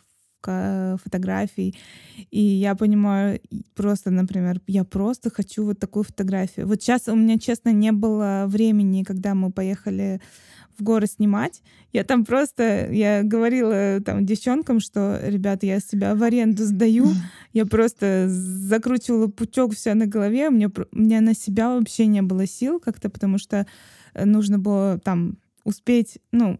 фотографий. 1.02 1.74
И 2.30 2.40
я 2.40 2.74
понимаю, 2.74 3.40
просто, 3.74 4.10
например, 4.10 4.60
я 4.66 4.84
просто 4.84 5.30
хочу 5.30 5.64
вот 5.64 5.78
такую 5.78 6.04
фотографию. 6.04 6.66
Вот 6.66 6.82
сейчас 6.82 7.08
у 7.08 7.14
меня, 7.14 7.38
честно, 7.38 7.72
не 7.72 7.92
было 7.92 8.44
времени, 8.48 9.02
когда 9.02 9.34
мы 9.34 9.50
поехали 9.50 10.20
в 10.78 10.82
горы 10.82 11.06
снимать. 11.06 11.62
Я 11.92 12.04
там 12.04 12.24
просто, 12.24 12.90
я 12.92 13.22
говорила 13.22 14.00
там 14.04 14.26
девчонкам, 14.26 14.80
что, 14.80 15.20
ребята, 15.22 15.66
я 15.66 15.80
себя 15.80 16.14
в 16.14 16.22
аренду 16.22 16.64
сдаю. 16.64 17.08
Я 17.52 17.64
просто 17.64 18.26
закручивала 18.28 19.28
пучок 19.28 19.74
все 19.74 19.94
на 19.94 20.06
голове. 20.06 20.48
У 20.48 20.52
меня, 20.52 20.70
у 20.92 20.98
меня 20.98 21.22
на 21.22 21.34
себя 21.34 21.70
вообще 21.70 22.06
не 22.06 22.20
было 22.20 22.46
сил 22.46 22.78
как-то, 22.78 23.08
потому 23.08 23.38
что 23.38 23.66
э, 24.12 24.26
нужно 24.26 24.58
было 24.58 24.98
там 24.98 25.38
успеть, 25.66 26.18
ну, 26.30 26.56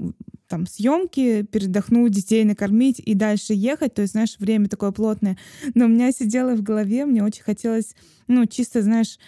там, 0.49 0.67
съемки, 0.67 1.43
передохнуть, 1.43 2.13
детей 2.13 2.45
накормить 2.45 2.99
и 2.99 3.15
дальше 3.15 3.55
ехать. 3.55 3.95
То 3.95 4.03
есть, 4.03 4.13
знаешь, 4.13 4.37
время 4.39 4.69
такое 4.69 4.91
плотное. 4.91 5.39
Но 5.75 5.87
у 5.87 5.89
меня 5.89 6.13
сидело 6.13 6.55
в 6.55 6.63
голове, 6.63 7.07
мне 7.07 7.23
очень 7.25 7.43
хотелось, 7.43 7.95
ну, 8.27 8.47
чисто, 8.47 8.83
знаешь, 8.83 9.19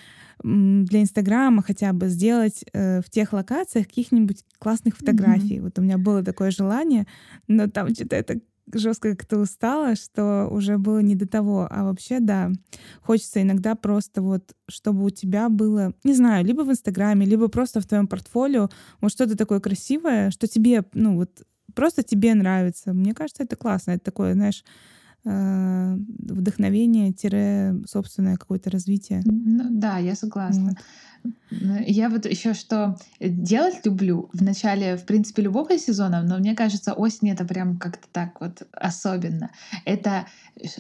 для 0.43 1.03
Инстаграма 1.03 1.63
хотя 1.63 1.93
бы 1.93 2.09
сделать 2.09 2.65
э, 2.73 3.01
в 3.01 3.11
тех 3.11 3.33
локациях 3.33 3.89
каких-нибудь 3.89 4.45
классных 4.59 4.97
фотографий. 4.97 5.57
Mm-hmm. 5.57 5.63
Вот 5.63 5.79
у 5.79 5.83
меня 5.83 5.99
было 5.99 6.23
такое 6.23 6.53
желание, 6.53 7.07
но 7.49 7.69
там 7.69 7.93
что-то 7.93 8.15
это 8.15 8.41
жестко 8.73 9.15
как-то 9.15 9.39
устала, 9.39 9.95
что 9.97 10.49
уже 10.51 10.79
было 10.79 11.01
не 11.01 11.15
до 11.15 11.27
того. 11.27 11.69
А 11.71 11.85
вообще, 11.85 12.21
да, 12.21 12.51
хочется 13.01 13.43
иногда 13.43 13.75
просто 13.75 14.23
вот, 14.23 14.55
чтобы 14.69 15.05
у 15.05 15.11
тебя 15.11 15.49
было, 15.49 15.93
не 16.05 16.15
знаю, 16.15 16.45
либо 16.45 16.63
в 16.63 16.71
Инстаграме, 16.71 17.27
либо 17.27 17.49
просто 17.49 17.81
в 17.81 17.87
твоем 17.87 18.07
портфолио, 18.07 18.69
вот 19.01 19.13
что-то 19.13 19.37
такое 19.37 19.61
красивое, 19.61 20.31
что 20.31 20.47
тебе, 20.47 20.85
ну 20.93 21.17
вот, 21.17 21.43
просто 21.75 22.03
тебе 22.03 22.35
нравится. 22.35 22.93
Мне 22.93 23.15
кажется, 23.15 23.45
это 23.45 23.57
классно. 23.57 23.93
Это 23.93 24.05
такое, 24.05 24.35
знаешь, 24.35 24.63
э, 25.25 25.97
вдохновение-собственное 25.97 28.37
какое-то 28.37 28.69
развитие. 28.71 29.23
Ну, 29.25 29.65
да, 29.71 29.97
я 29.99 30.15
согласна. 30.15 30.77
Вот. 31.25 31.35
Я 31.51 32.09
вот 32.09 32.27
еще 32.27 32.55
что 32.55 32.97
делать 33.21 33.85
люблю 33.85 34.29
в 34.33 34.43
начале, 34.43 34.97
в 34.97 35.05
принципе, 35.05 35.43
любого 35.43 35.79
сезона, 35.79 36.23
но 36.23 36.39
мне 36.39 36.55
кажется, 36.55 36.93
осень 36.93 37.31
это 37.31 37.45
прям 37.45 37.79
как-то 37.79 38.07
так 38.13 38.41
вот 38.41 38.63
особенно. 38.73 39.51
Это 39.85 40.27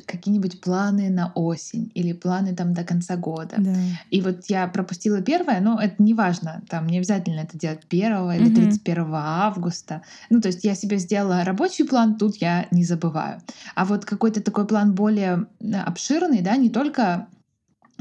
какие-нибудь 0.06 0.60
планы 0.60 1.08
на 1.10 1.32
осень 1.34 1.90
или 1.94 2.12
планы 2.12 2.54
там 2.54 2.74
до 2.74 2.84
конца 2.84 3.16
года. 3.16 3.56
Да. 3.58 3.76
И 4.10 4.20
вот 4.20 4.46
я 4.48 4.66
пропустила 4.68 5.22
первое, 5.22 5.60
но 5.60 5.80
это 5.80 6.02
не 6.02 6.14
важно, 6.14 6.62
там 6.68 6.86
не 6.86 6.98
обязательно 6.98 7.40
это 7.40 7.58
делать 7.58 7.82
1 7.88 8.32
или 8.32 8.54
31 8.54 9.06
августа. 9.14 10.02
Ну, 10.30 10.40
то 10.40 10.48
есть 10.48 10.64
я 10.64 10.74
себе 10.74 10.98
сделала 10.98 11.44
рабочий 11.44 11.84
план, 11.84 12.18
тут 12.18 12.36
я 12.36 12.66
не 12.70 12.84
забываю. 12.84 13.40
А 13.74 13.84
вот 13.84 14.04
какой-то 14.04 14.42
такой 14.42 14.66
план 14.66 14.94
более 14.94 15.46
обширный, 15.86 16.42
да, 16.42 16.56
не 16.56 16.70
только 16.70 17.28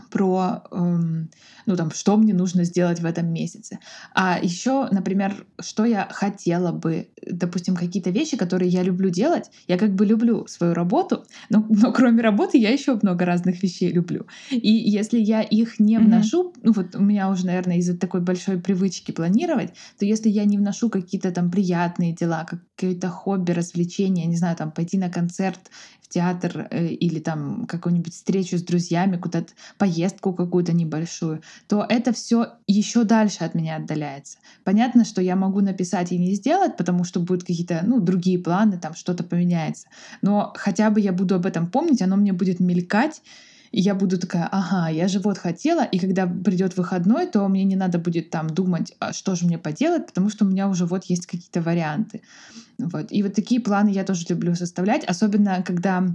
про, 0.09 0.63
эм, 0.71 1.29
ну 1.65 1.75
там, 1.75 1.91
что 1.91 2.17
мне 2.17 2.33
нужно 2.33 2.63
сделать 2.63 2.99
в 2.99 3.05
этом 3.05 3.31
месяце. 3.31 3.79
А 4.13 4.39
еще, 4.41 4.87
например, 4.91 5.45
что 5.59 5.85
я 5.85 6.07
хотела 6.11 6.71
бы, 6.71 7.09
допустим, 7.25 7.75
какие-то 7.75 8.09
вещи, 8.09 8.37
которые 8.37 8.69
я 8.69 8.83
люблю 8.83 9.09
делать. 9.09 9.51
Я 9.67 9.77
как 9.77 9.93
бы 9.93 10.05
люблю 10.05 10.47
свою 10.47 10.73
работу, 10.73 11.25
но, 11.49 11.65
но 11.69 11.91
кроме 11.91 12.21
работы 12.21 12.57
я 12.57 12.71
еще 12.71 12.97
много 13.01 13.25
разных 13.25 13.63
вещей 13.63 13.91
люблю. 13.91 14.25
И 14.49 14.71
если 14.71 15.19
я 15.19 15.41
их 15.41 15.79
не 15.79 15.97
вношу, 15.99 16.49
mm-hmm. 16.49 16.59
ну 16.63 16.71
вот 16.73 16.95
у 16.95 17.01
меня 17.01 17.29
уже, 17.29 17.45
наверное, 17.45 17.77
из-за 17.77 17.97
такой 17.97 18.21
большой 18.21 18.59
привычки 18.59 19.11
планировать, 19.11 19.73
то 19.99 20.05
если 20.05 20.29
я 20.29 20.45
не 20.45 20.57
вношу 20.57 20.89
какие-то 20.89 21.31
там 21.31 21.51
приятные 21.51 22.13
дела, 22.13 22.45
какие-то 22.45 23.09
хобби, 23.09 23.51
развлечения, 23.51 24.25
не 24.25 24.37
знаю, 24.37 24.55
там 24.55 24.71
пойти 24.71 24.97
на 24.97 25.09
концерт 25.09 25.59
театр 26.09 26.67
э, 26.71 26.87
или 26.87 27.19
там 27.19 27.65
какую-нибудь 27.65 28.13
встречу 28.13 28.57
с 28.57 28.63
друзьями, 28.63 29.17
куда-то 29.17 29.53
поездку 29.77 30.33
какую-то 30.33 30.73
небольшую, 30.73 31.41
то 31.67 31.85
это 31.87 32.13
все 32.13 32.53
еще 32.67 33.03
дальше 33.03 33.43
от 33.43 33.55
меня 33.55 33.77
отдаляется. 33.77 34.37
Понятно, 34.63 35.05
что 35.05 35.21
я 35.21 35.35
могу 35.35 35.61
написать 35.61 36.11
и 36.11 36.17
не 36.17 36.33
сделать, 36.35 36.77
потому 36.77 37.03
что 37.03 37.19
будут 37.19 37.43
какие-то 37.43 37.81
ну, 37.85 37.99
другие 37.99 38.39
планы, 38.39 38.77
там 38.77 38.93
что-то 38.93 39.23
поменяется. 39.23 39.87
Но 40.21 40.53
хотя 40.55 40.89
бы 40.89 40.99
я 40.99 41.11
буду 41.11 41.35
об 41.35 41.45
этом 41.45 41.69
помнить, 41.69 42.01
оно 42.01 42.15
мне 42.15 42.33
будет 42.33 42.59
мелькать, 42.59 43.21
и 43.71 43.81
я 43.81 43.95
буду 43.95 44.17
такая, 44.17 44.47
ага, 44.51 44.89
я 44.89 45.07
же 45.07 45.19
вот 45.19 45.37
хотела, 45.37 45.83
и 45.83 45.99
когда 45.99 46.27
придет 46.27 46.77
выходной, 46.77 47.27
то 47.27 47.47
мне 47.47 47.63
не 47.63 47.75
надо 47.75 47.99
будет 47.99 48.29
там 48.29 48.47
думать, 48.49 48.93
а 48.99 49.13
что 49.13 49.35
же 49.35 49.45
мне 49.45 49.57
поделать, 49.57 50.07
потому 50.07 50.29
что 50.29 50.45
у 50.45 50.47
меня 50.47 50.67
уже 50.67 50.85
вот 50.85 51.05
есть 51.05 51.25
какие-то 51.25 51.61
варианты. 51.61 52.21
Вот. 52.77 53.11
И 53.11 53.23
вот 53.23 53.33
такие 53.33 53.59
планы 53.59 53.89
я 53.89 54.03
тоже 54.03 54.25
люблю 54.29 54.55
составлять, 54.55 55.03
особенно 55.05 55.63
когда 55.63 56.07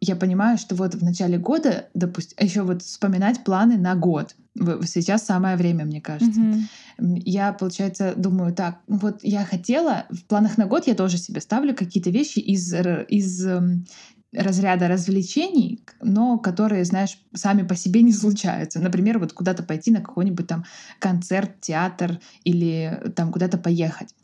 я 0.00 0.16
понимаю, 0.16 0.58
что 0.58 0.74
вот 0.74 0.94
в 0.94 1.02
начале 1.02 1.38
года, 1.38 1.88
допустим, 1.94 2.36
еще 2.40 2.62
вот 2.62 2.82
вспоминать 2.82 3.42
планы 3.42 3.76
на 3.76 3.94
год. 3.94 4.36
Сейчас 4.84 5.24
самое 5.24 5.56
время, 5.56 5.84
мне 5.84 6.00
кажется. 6.00 6.40
Mm-hmm. 6.40 7.22
Я, 7.24 7.52
получается, 7.52 8.14
думаю, 8.16 8.54
так, 8.54 8.78
вот 8.86 9.20
я 9.22 9.44
хотела, 9.44 10.06
в 10.10 10.24
планах 10.24 10.56
на 10.56 10.66
год 10.66 10.86
я 10.86 10.94
тоже 10.94 11.18
себе 11.18 11.40
ставлю 11.40 11.74
какие-то 11.74 12.10
вещи 12.10 12.38
из, 12.38 12.72
из 12.72 13.46
эм, 13.46 13.86
разряда 14.32 14.88
развлечений, 14.88 15.84
но 16.02 16.38
которые, 16.38 16.84
знаешь, 16.84 17.18
сами 17.34 17.62
по 17.62 17.74
себе 17.74 18.02
не 18.02 18.12
случаются. 18.12 18.80
Например, 18.80 19.18
вот 19.18 19.32
куда-то 19.32 19.62
пойти 19.62 19.90
на 19.90 20.00
какой-нибудь 20.00 20.46
там 20.46 20.64
концерт, 20.98 21.60
театр 21.60 22.20
или 22.44 23.12
там 23.16 23.32
куда-то 23.32 23.58
поехать. 23.58 24.14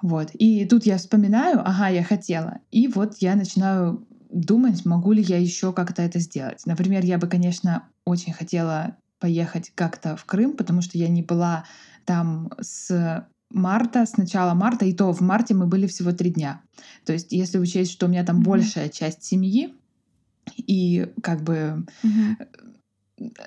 Вот. 0.00 0.30
И 0.34 0.64
тут 0.64 0.86
я 0.86 0.96
вспоминаю, 0.96 1.60
ага, 1.60 1.88
я 1.88 2.04
хотела. 2.04 2.60
И 2.70 2.88
вот 2.88 3.16
я 3.18 3.34
начинаю 3.34 4.06
думать, 4.30 4.84
могу 4.84 5.12
ли 5.12 5.22
я 5.22 5.38
еще 5.38 5.72
как-то 5.72 6.02
это 6.02 6.18
сделать. 6.20 6.62
Например, 6.66 7.04
я 7.04 7.18
бы, 7.18 7.26
конечно, 7.26 7.88
очень 8.04 8.32
хотела 8.32 8.96
поехать 9.18 9.72
как-то 9.74 10.16
в 10.16 10.24
Крым, 10.24 10.56
потому 10.56 10.82
что 10.82 10.96
я 10.96 11.08
не 11.08 11.22
была 11.22 11.64
там 12.04 12.50
с 12.60 13.26
марта, 13.50 14.06
с 14.06 14.16
начала 14.16 14.54
марта, 14.54 14.84
и 14.84 14.92
то 14.92 15.12
в 15.12 15.20
марте 15.20 15.54
мы 15.54 15.66
были 15.66 15.86
всего 15.86 16.12
три 16.12 16.30
дня. 16.30 16.62
То 17.04 17.12
есть, 17.12 17.32
если 17.32 17.58
учесть, 17.58 17.92
что 17.92 18.06
у 18.06 18.08
меня 18.08 18.24
там 18.24 18.40
mm-hmm. 18.40 18.44
большая 18.44 18.88
часть 18.88 19.24
семьи, 19.24 19.74
и 20.56 21.08
как 21.22 21.42
бы 21.42 21.86
mm-hmm. 22.02 22.46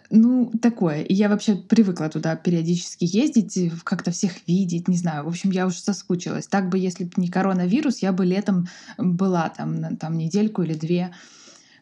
Ну, 0.10 0.52
такое. 0.62 1.02
И 1.04 1.14
я 1.14 1.30
вообще 1.30 1.56
привыкла 1.56 2.10
туда 2.10 2.36
периодически 2.36 3.06
ездить, 3.06 3.72
как-то 3.84 4.12
всех 4.12 4.48
видеть, 4.48 4.88
не 4.88 4.98
знаю. 4.98 5.24
В 5.24 5.30
общем, 5.30 5.52
я 5.52 5.66
уже 5.66 5.80
соскучилась. 5.80 6.48
Так 6.48 6.70
бы, 6.70 6.78
если 6.78 7.06
бы 7.06 7.12
не 7.18 7.30
коронавирус, 7.30 8.00
я 8.00 8.12
бы 8.12 8.26
летом 8.26 8.68
была 8.98 9.50
там, 9.50 9.96
там 9.98 10.18
недельку 10.18 10.64
или 10.64 10.74
две. 10.74 11.14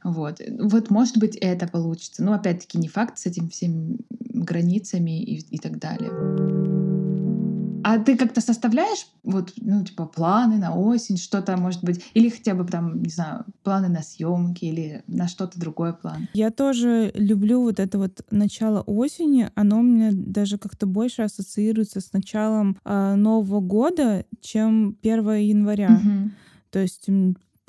Вот. 0.04 0.40
Вот, 0.60 0.90
может 0.90 1.18
быть, 1.18 1.36
это 1.36 1.68
получится. 1.68 2.24
Но, 2.24 2.34
опять-таки, 2.34 2.78
не 2.78 2.88
факт 2.88 3.18
с 3.18 3.26
этими 3.26 3.50
всеми 3.50 3.98
границами 4.20 5.22
и, 5.22 5.40
и 5.40 5.58
так 5.58 5.80
далее. 5.80 6.89
А 7.84 8.00
ты 8.00 8.18
как-то 8.18 8.42
составляешь 8.42 9.08
вот, 9.24 9.54
ну, 9.58 9.84
типа, 9.84 10.06
планы 10.06 10.58
на 10.58 10.76
осень, 10.76 11.18
что-то, 11.18 11.58
может 11.58 11.84
быть, 11.84 12.04
или 12.14 12.30
хотя 12.30 12.54
бы 12.54 12.66
там, 12.66 13.02
не 13.02 13.10
знаю, 13.10 13.46
планы 13.64 13.90
на 13.90 14.02
съемки 14.02 14.66
или 14.66 15.04
на 15.08 15.28
что-то 15.28 15.60
другое 15.60 15.94
план? 15.94 16.28
Я 16.34 16.52
тоже 16.52 17.12
люблю 17.16 17.62
вот 17.62 17.80
это 17.80 17.98
вот 17.98 18.26
начало 18.32 18.82
осени. 18.82 19.50
Оно 19.56 19.82
меня 19.82 20.10
даже 20.14 20.58
как-то 20.58 20.86
больше 20.86 21.24
ассоциируется 21.24 22.02
с 22.02 22.14
началом 22.14 22.78
э, 22.84 23.16
Нового 23.16 23.60
года, 23.60 24.26
чем 24.42 24.98
1 25.02 25.34
января. 25.36 26.00
Угу. 26.02 26.32
То 26.72 26.80
есть 26.80 27.08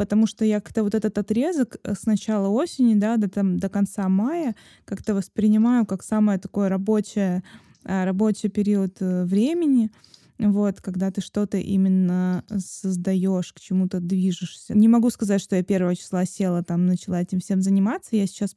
потому 0.01 0.27
что 0.27 0.46
я 0.46 0.61
как-то 0.61 0.83
вот 0.83 0.94
этот 0.94 1.18
отрезок 1.18 1.77
э, 1.85 1.94
с 1.94 2.07
начала 2.07 2.49
осени, 2.49 2.94
да, 2.94 3.18
до, 3.18 3.29
там, 3.29 3.59
до 3.59 3.68
конца 3.68 4.09
мая 4.09 4.55
как-то 4.87 5.14
воспринимаю 5.14 5.85
как 5.85 6.03
самое 6.03 6.38
такое 6.38 6.70
рабочее 6.70 7.42
рабочий 7.85 8.49
период 8.49 8.97
э, 9.01 9.25
времени, 9.25 9.90
вот, 10.38 10.81
когда 10.81 11.11
ты 11.11 11.21
что-то 11.21 11.59
именно 11.59 12.45
создаешь, 12.59 13.53
к 13.53 13.61
чему-то 13.61 14.01
движешься. 14.01 14.75
Не 14.75 14.88
могу 14.88 15.11
сказать, 15.11 15.43
что 15.43 15.57
я 15.57 15.62
первого 15.62 15.95
числа 15.95 16.25
села, 16.25 16.62
там, 16.62 16.87
начала 16.87 17.21
этим 17.21 17.40
всем 17.40 17.61
заниматься. 17.61 18.16
Я 18.16 18.27
сейчас 18.27 18.55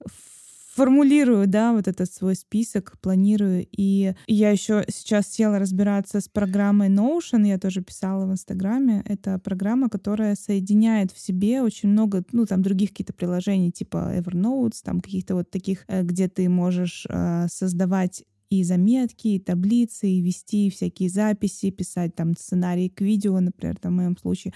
формулирую, 0.74 1.48
да, 1.48 1.72
вот 1.74 1.88
этот 1.88 2.12
свой 2.12 2.36
список, 2.36 2.98
планирую. 3.00 3.68
И 3.72 4.16
я 4.28 4.50
еще 4.50 4.84
сейчас 4.90 5.28
села 5.28 5.60
разбираться 5.60 6.20
с 6.20 6.28
программой 6.28 6.90
Notion, 6.90 7.46
я 7.48 7.60
тоже 7.60 7.82
писала 7.82 8.26
в 8.26 8.32
Инстаграме. 8.32 9.04
Это 9.06 9.38
программа, 9.40 9.90
которая 9.90 10.36
соединяет 10.36 11.12
в 11.12 11.20
себе 11.20 11.62
очень 11.62 11.90
много, 11.90 12.24
ну, 12.32 12.46
там, 12.46 12.62
других 12.62 12.90
каких-то 12.90 13.14
приложений, 13.14 13.72
типа 13.72 14.14
Evernote, 14.18 14.74
там, 14.84 15.02
каких-то 15.02 15.36
вот 15.36 15.52
таких, 15.52 15.86
э, 15.88 16.02
где 16.02 16.28
ты 16.28 16.50
можешь 16.50 17.06
э, 17.08 17.48
создавать 17.52 18.24
и 18.60 18.63
заметки, 18.63 19.28
и 19.30 19.39
таблицы, 19.39 20.08
и 20.08 20.22
вести 20.22 20.70
всякие 20.70 21.10
записи, 21.10 21.72
писать 21.72 22.16
там 22.16 22.36
сценарии 22.38 22.88
к 22.88 23.02
видео, 23.02 23.39
например, 23.39 23.78
там, 23.78 23.94
в 23.94 23.96
моем 23.98 24.18
случае. 24.18 24.54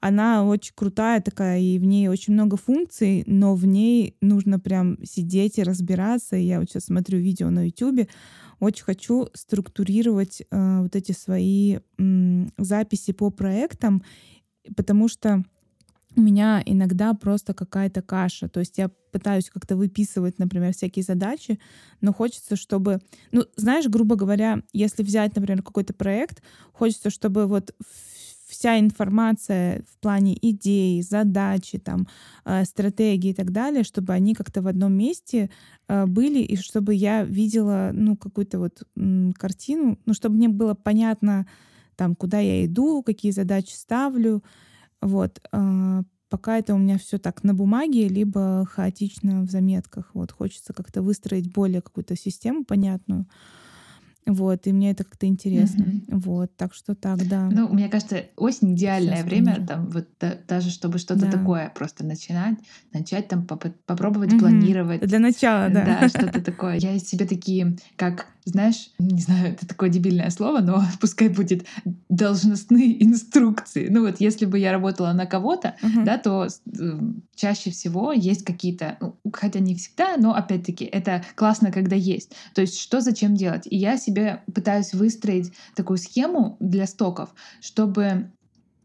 Она 0.00 0.44
очень 0.44 0.72
крутая 0.74 1.20
такая, 1.20 1.60
и 1.60 1.78
в 1.78 1.84
ней 1.84 2.08
очень 2.08 2.34
много 2.34 2.56
функций, 2.56 3.24
но 3.26 3.54
в 3.54 3.66
ней 3.66 4.16
нужно 4.20 4.58
прям 4.58 4.98
сидеть 5.04 5.58
и 5.58 5.62
разбираться. 5.62 6.36
Я 6.36 6.60
вот 6.60 6.70
сейчас 6.70 6.84
смотрю 6.84 7.18
видео 7.18 7.50
на 7.50 7.66
YouTube, 7.66 8.08
очень 8.60 8.84
хочу 8.84 9.28
структурировать 9.34 10.42
э, 10.50 10.80
вот 10.82 10.96
эти 10.96 11.12
свои 11.12 11.78
э, 11.98 12.46
записи 12.58 13.12
по 13.12 13.30
проектам, 13.30 14.02
потому 14.76 15.08
что 15.08 15.44
у 16.16 16.20
меня 16.20 16.62
иногда 16.64 17.14
просто 17.14 17.54
какая-то 17.54 18.02
каша. 18.02 18.48
То 18.48 18.60
есть 18.60 18.78
я 18.78 18.90
пытаюсь 19.10 19.50
как-то 19.50 19.76
выписывать, 19.76 20.38
например, 20.38 20.72
всякие 20.72 21.02
задачи, 21.02 21.58
но 22.00 22.12
хочется, 22.12 22.56
чтобы... 22.56 23.00
Ну, 23.32 23.44
знаешь, 23.56 23.86
грубо 23.86 24.16
говоря, 24.16 24.62
если 24.72 25.02
взять, 25.02 25.34
например, 25.36 25.62
какой-то 25.62 25.92
проект, 25.94 26.42
хочется, 26.72 27.10
чтобы 27.10 27.46
вот 27.46 27.74
вся 28.46 28.78
информация 28.78 29.82
в 29.90 29.98
плане 29.98 30.36
идей, 30.40 31.02
задачи, 31.02 31.78
там, 31.78 32.06
э, 32.44 32.64
стратегии 32.64 33.30
и 33.30 33.34
так 33.34 33.52
далее, 33.52 33.84
чтобы 33.84 34.12
они 34.12 34.34
как-то 34.34 34.62
в 34.62 34.66
одном 34.66 34.92
месте 34.92 35.50
э, 35.88 36.06
были, 36.06 36.40
и 36.40 36.56
чтобы 36.56 36.94
я 36.94 37.24
видела, 37.24 37.90
ну, 37.92 38.16
какую-то 38.16 38.58
вот 38.58 38.82
картину, 39.36 39.98
ну, 40.06 40.14
чтобы 40.14 40.36
мне 40.36 40.48
было 40.48 40.74
понятно, 40.74 41.46
там, 41.96 42.14
куда 42.14 42.40
я 42.40 42.64
иду, 42.64 43.02
какие 43.02 43.32
задачи 43.32 43.74
ставлю, 43.74 44.42
вот. 45.04 45.40
А, 45.52 46.02
пока 46.30 46.58
это 46.58 46.74
у 46.74 46.78
меня 46.78 46.98
все 46.98 47.18
так 47.18 47.44
на 47.44 47.54
бумаге, 47.54 48.08
либо 48.08 48.66
хаотично 48.68 49.42
в 49.42 49.50
заметках. 49.50 50.10
Вот. 50.14 50.32
Хочется 50.32 50.72
как-то 50.72 51.02
выстроить 51.02 51.52
более 51.52 51.82
какую-то 51.82 52.16
систему 52.16 52.64
понятную. 52.64 53.26
Вот, 54.26 54.66
и 54.66 54.72
мне 54.72 54.92
это 54.92 55.04
как-то 55.04 55.26
интересно. 55.26 55.82
Mm-hmm. 55.82 56.04
Вот, 56.08 56.56
так 56.56 56.72
что 56.72 56.94
так, 56.94 57.28
да. 57.28 57.50
Ну, 57.52 57.68
мне 57.68 57.90
кажется, 57.90 58.24
осень 58.36 58.74
идеальное 58.74 59.16
Сейчас 59.16 59.26
время, 59.26 59.52
помню. 59.52 59.66
там, 59.68 59.90
вот 59.90 60.08
да, 60.18 60.38
даже 60.48 60.70
чтобы 60.70 60.96
что-то 60.96 61.26
да. 61.26 61.32
такое 61.32 61.70
просто 61.74 62.06
начинать, 62.06 62.56
начать 62.94 63.28
там 63.28 63.46
поп- 63.46 63.76
попробовать 63.84 64.32
mm-hmm. 64.32 64.38
планировать. 64.38 65.06
Для 65.06 65.18
начала, 65.18 65.68
да. 65.68 65.84
Да, 65.84 66.08
что-то 66.08 66.40
такое. 66.40 66.76
Я 66.76 66.98
себе 66.98 67.26
такие, 67.26 67.76
как 67.96 68.26
знаешь, 68.44 68.90
не 68.98 69.20
знаю, 69.20 69.52
это 69.52 69.66
такое 69.66 69.88
дебильное 69.88 70.30
слово, 70.30 70.60
но 70.60 70.84
пускай 71.00 71.28
будет 71.28 71.66
должностные 72.08 73.02
инструкции. 73.04 73.88
Ну 73.90 74.02
вот, 74.02 74.16
если 74.20 74.46
бы 74.46 74.58
я 74.58 74.72
работала 74.72 75.12
на 75.12 75.26
кого-то, 75.26 75.76
uh-huh. 75.82 76.04
да, 76.04 76.18
то 76.18 76.46
э, 76.46 77.00
чаще 77.34 77.70
всего 77.70 78.12
есть 78.12 78.44
какие-то, 78.44 78.96
ну, 79.00 79.16
хотя 79.32 79.58
не 79.60 79.74
всегда, 79.74 80.16
но 80.16 80.34
опять-таки 80.34 80.84
это 80.84 81.24
классно, 81.34 81.72
когда 81.72 81.96
есть. 81.96 82.32
То 82.54 82.60
есть 82.60 82.78
что 82.78 83.00
зачем 83.00 83.34
делать? 83.34 83.66
И 83.70 83.76
я 83.76 83.96
себе 83.96 84.42
пытаюсь 84.54 84.92
выстроить 84.92 85.52
такую 85.74 85.98
схему 85.98 86.56
для 86.60 86.86
стоков, 86.86 87.34
чтобы 87.60 88.30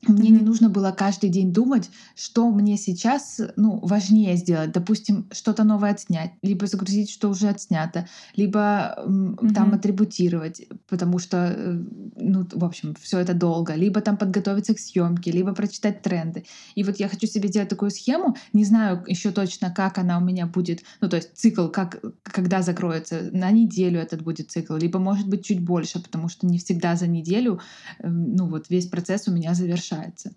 мне 0.07 0.29
не 0.29 0.39
нужно 0.39 0.69
было 0.69 0.91
каждый 0.91 1.29
день 1.29 1.51
думать, 1.51 1.89
что 2.15 2.49
мне 2.51 2.77
сейчас 2.77 3.41
ну, 3.57 3.79
важнее 3.83 4.37
сделать. 4.37 4.71
Допустим, 4.71 5.27
что-то 5.31 5.63
новое 5.63 5.91
отснять, 5.91 6.31
либо 6.41 6.67
загрузить, 6.67 7.09
что 7.09 7.29
уже 7.29 7.49
отснято, 7.49 8.07
либо 8.35 8.95
mm-hmm. 8.97 9.53
там 9.53 9.73
атрибутировать, 9.73 10.61
потому 10.87 11.19
что, 11.19 11.53
э, 11.55 11.83
ну, 12.15 12.47
в 12.49 12.63
общем, 12.63 12.95
все 13.01 13.19
это 13.19 13.33
долго, 13.33 13.75
либо 13.75 13.99
там 13.99 14.15
подготовиться 14.15 14.73
к 14.73 14.79
съемке, 14.79 15.31
либо 15.31 15.53
прочитать 15.53 16.01
тренды. 16.01 16.45
И 16.75 16.83
вот 16.83 16.97
я 16.97 17.09
хочу 17.09 17.27
себе 17.27 17.49
делать 17.49 17.69
такую 17.69 17.91
схему, 17.91 18.37
не 18.53 18.63
знаю 18.63 19.03
еще 19.05 19.31
точно, 19.31 19.69
как 19.69 19.97
она 19.97 20.17
у 20.17 20.21
меня 20.21 20.45
будет, 20.45 20.81
ну, 21.01 21.09
то 21.09 21.17
есть 21.17 21.31
цикл, 21.35 21.67
как, 21.67 22.01
когда 22.23 22.61
закроется, 22.61 23.29
на 23.33 23.51
неделю 23.51 23.99
этот 23.99 24.21
будет 24.21 24.49
цикл, 24.49 24.75
либо, 24.75 24.97
может 24.99 25.27
быть, 25.27 25.43
чуть 25.45 25.59
больше, 25.59 26.01
потому 26.01 26.29
что 26.29 26.47
не 26.47 26.57
всегда 26.57 26.95
за 26.95 27.07
неделю, 27.07 27.59
эм, 27.99 28.35
ну, 28.35 28.47
вот 28.47 28.69
весь 28.69 28.87
процесс 28.87 29.27
у 29.27 29.33
меня 29.33 29.53
завершается 29.53 29.88
завершается. 29.89 30.31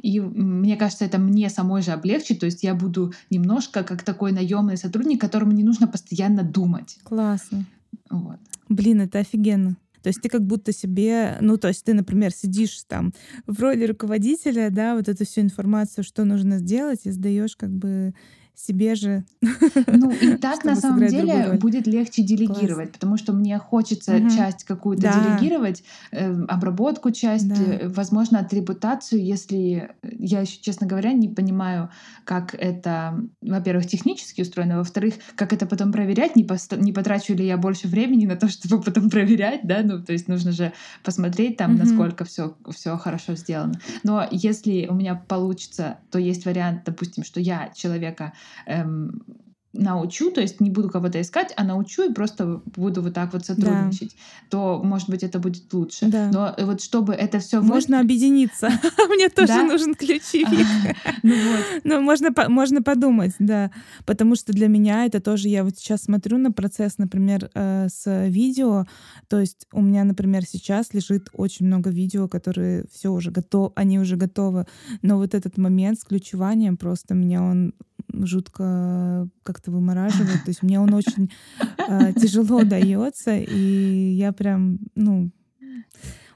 И 0.00 0.20
мне 0.20 0.76
кажется, 0.76 1.04
это 1.04 1.18
мне 1.18 1.50
самой 1.50 1.82
же 1.82 1.90
облегчит, 1.90 2.38
то 2.38 2.46
есть 2.46 2.62
я 2.62 2.74
буду 2.74 3.12
немножко 3.30 3.82
как 3.82 4.02
такой 4.02 4.30
наемный 4.30 4.76
сотрудник, 4.76 5.20
которому 5.20 5.52
не 5.52 5.64
нужно 5.64 5.88
постоянно 5.88 6.42
думать. 6.42 6.98
Классно. 7.02 7.64
Вот. 8.08 8.38
Блин, 8.68 9.00
это 9.00 9.18
офигенно. 9.18 9.76
То 10.02 10.10
есть 10.10 10.20
ты 10.22 10.28
как 10.28 10.46
будто 10.46 10.72
себе, 10.72 11.36
ну, 11.40 11.56
то 11.56 11.68
есть 11.68 11.84
ты, 11.84 11.94
например, 11.94 12.30
сидишь 12.30 12.84
там 12.86 13.12
в 13.46 13.60
роли 13.60 13.84
руководителя, 13.86 14.70
да, 14.70 14.94
вот 14.94 15.08
эту 15.08 15.24
всю 15.24 15.40
информацию, 15.40 16.04
что 16.04 16.24
нужно 16.24 16.58
сделать, 16.58 17.00
и 17.04 17.10
сдаешь 17.10 17.56
как 17.56 17.70
бы 17.70 18.14
себе 18.58 18.96
же. 18.96 19.24
Ну 19.86 20.10
и 20.10 20.36
так 20.40 20.64
на 20.64 20.74
самом 20.74 21.06
деле 21.06 21.52
будет 21.60 21.86
легче 21.86 22.22
делегировать, 22.22 22.88
Класс. 22.88 22.90
потому 22.92 23.16
что 23.16 23.32
мне 23.32 23.56
хочется 23.58 24.16
угу. 24.16 24.30
часть 24.30 24.64
какую-то 24.64 25.02
да. 25.02 25.12
делегировать, 25.12 25.84
э, 26.10 26.32
обработку 26.48 27.12
часть, 27.12 27.48
да. 27.48 27.54
э, 27.54 27.88
возможно, 27.88 28.40
атрибутацию, 28.40 29.24
если 29.24 29.90
я 30.02 30.40
еще, 30.40 30.60
честно 30.60 30.88
говоря, 30.88 31.12
не 31.12 31.28
понимаю, 31.28 31.90
как 32.24 32.54
это, 32.54 33.20
во-первых, 33.40 33.86
технически 33.86 34.42
устроено, 34.42 34.78
во-вторых, 34.78 35.14
как 35.36 35.52
это 35.52 35.64
потом 35.66 35.92
проверять, 35.92 36.34
не, 36.34 36.42
пост- 36.42 36.76
не 36.76 36.92
потрачу 36.92 37.34
ли 37.34 37.46
я 37.46 37.56
больше 37.58 37.86
времени 37.86 38.26
на 38.26 38.36
то, 38.36 38.48
чтобы 38.48 38.82
потом 38.82 39.08
проверять, 39.08 39.60
да, 39.62 39.82
ну 39.84 40.02
то 40.02 40.12
есть 40.12 40.26
нужно 40.26 40.50
же 40.50 40.72
посмотреть 41.04 41.56
там, 41.58 41.74
угу. 41.74 41.84
насколько 41.84 42.24
все 42.24 42.56
все 42.70 42.96
хорошо 42.96 43.36
сделано. 43.36 43.80
Но 44.02 44.26
если 44.32 44.86
у 44.88 44.94
меня 44.94 45.14
получится, 45.14 45.98
то 46.10 46.18
есть 46.18 46.44
вариант, 46.44 46.82
допустим, 46.84 47.22
что 47.22 47.38
я 47.40 47.70
человека 47.74 48.32
эм, 48.66 49.22
научу, 49.72 50.30
то 50.30 50.40
есть 50.40 50.60
не 50.60 50.70
буду 50.70 50.88
кого-то 50.88 51.20
искать, 51.20 51.52
а 51.56 51.64
научу 51.64 52.10
и 52.10 52.12
просто 52.12 52.62
буду 52.64 53.02
вот 53.02 53.14
так 53.14 53.32
вот 53.32 53.44
сотрудничать, 53.44 54.10
да. 54.10 54.48
то, 54.50 54.82
может 54.82 55.10
быть, 55.10 55.22
это 55.22 55.38
будет 55.38 55.72
лучше. 55.72 56.06
Да. 56.06 56.30
Но 56.32 56.54
вот 56.66 56.80
чтобы 56.80 57.12
это 57.12 57.38
все 57.38 57.60
можно 57.60 57.98
вы... 57.98 58.02
объединиться. 58.02 58.70
Мне 59.08 59.28
тоже 59.28 59.62
нужен 59.62 59.94
ключевик. 59.94 60.48
Ну 61.22 61.34
вот. 61.34 61.80
Ну 61.84 62.00
можно 62.00 62.30
можно 62.48 62.82
подумать, 62.82 63.32
да, 63.38 63.70
потому 64.06 64.36
что 64.36 64.52
для 64.52 64.68
меня 64.68 65.04
это 65.04 65.20
тоже 65.20 65.48
я 65.48 65.64
вот 65.64 65.76
сейчас 65.76 66.02
смотрю 66.02 66.38
на 66.38 66.52
процесс, 66.52 66.98
например, 66.98 67.50
э, 67.54 67.88
с 67.88 68.28
видео, 68.28 68.86
то 69.28 69.40
есть 69.40 69.66
у 69.72 69.80
меня, 69.80 70.04
например, 70.04 70.44
сейчас 70.44 70.94
лежит 70.94 71.28
очень 71.32 71.66
много 71.66 71.90
видео, 71.90 72.28
которые 72.28 72.84
все 72.92 73.10
уже 73.10 73.30
готовы, 73.30 73.72
они 73.74 73.98
уже 73.98 74.16
готовы, 74.16 74.66
но 75.02 75.16
вот 75.18 75.34
этот 75.34 75.58
момент 75.58 75.98
с 76.00 76.04
ключеванием 76.04 76.76
просто 76.76 77.14
меня 77.14 77.42
он 77.42 77.74
жутко 78.26 79.28
как-то 79.42 79.70
вымораживает. 79.70 80.44
То 80.44 80.50
есть 80.50 80.62
мне 80.62 80.80
он 80.80 80.92
очень 80.94 81.30
э, 81.88 82.12
тяжело 82.14 82.64
дается, 82.64 83.36
и 83.36 84.12
я 84.12 84.32
прям, 84.32 84.78
ну, 84.94 85.30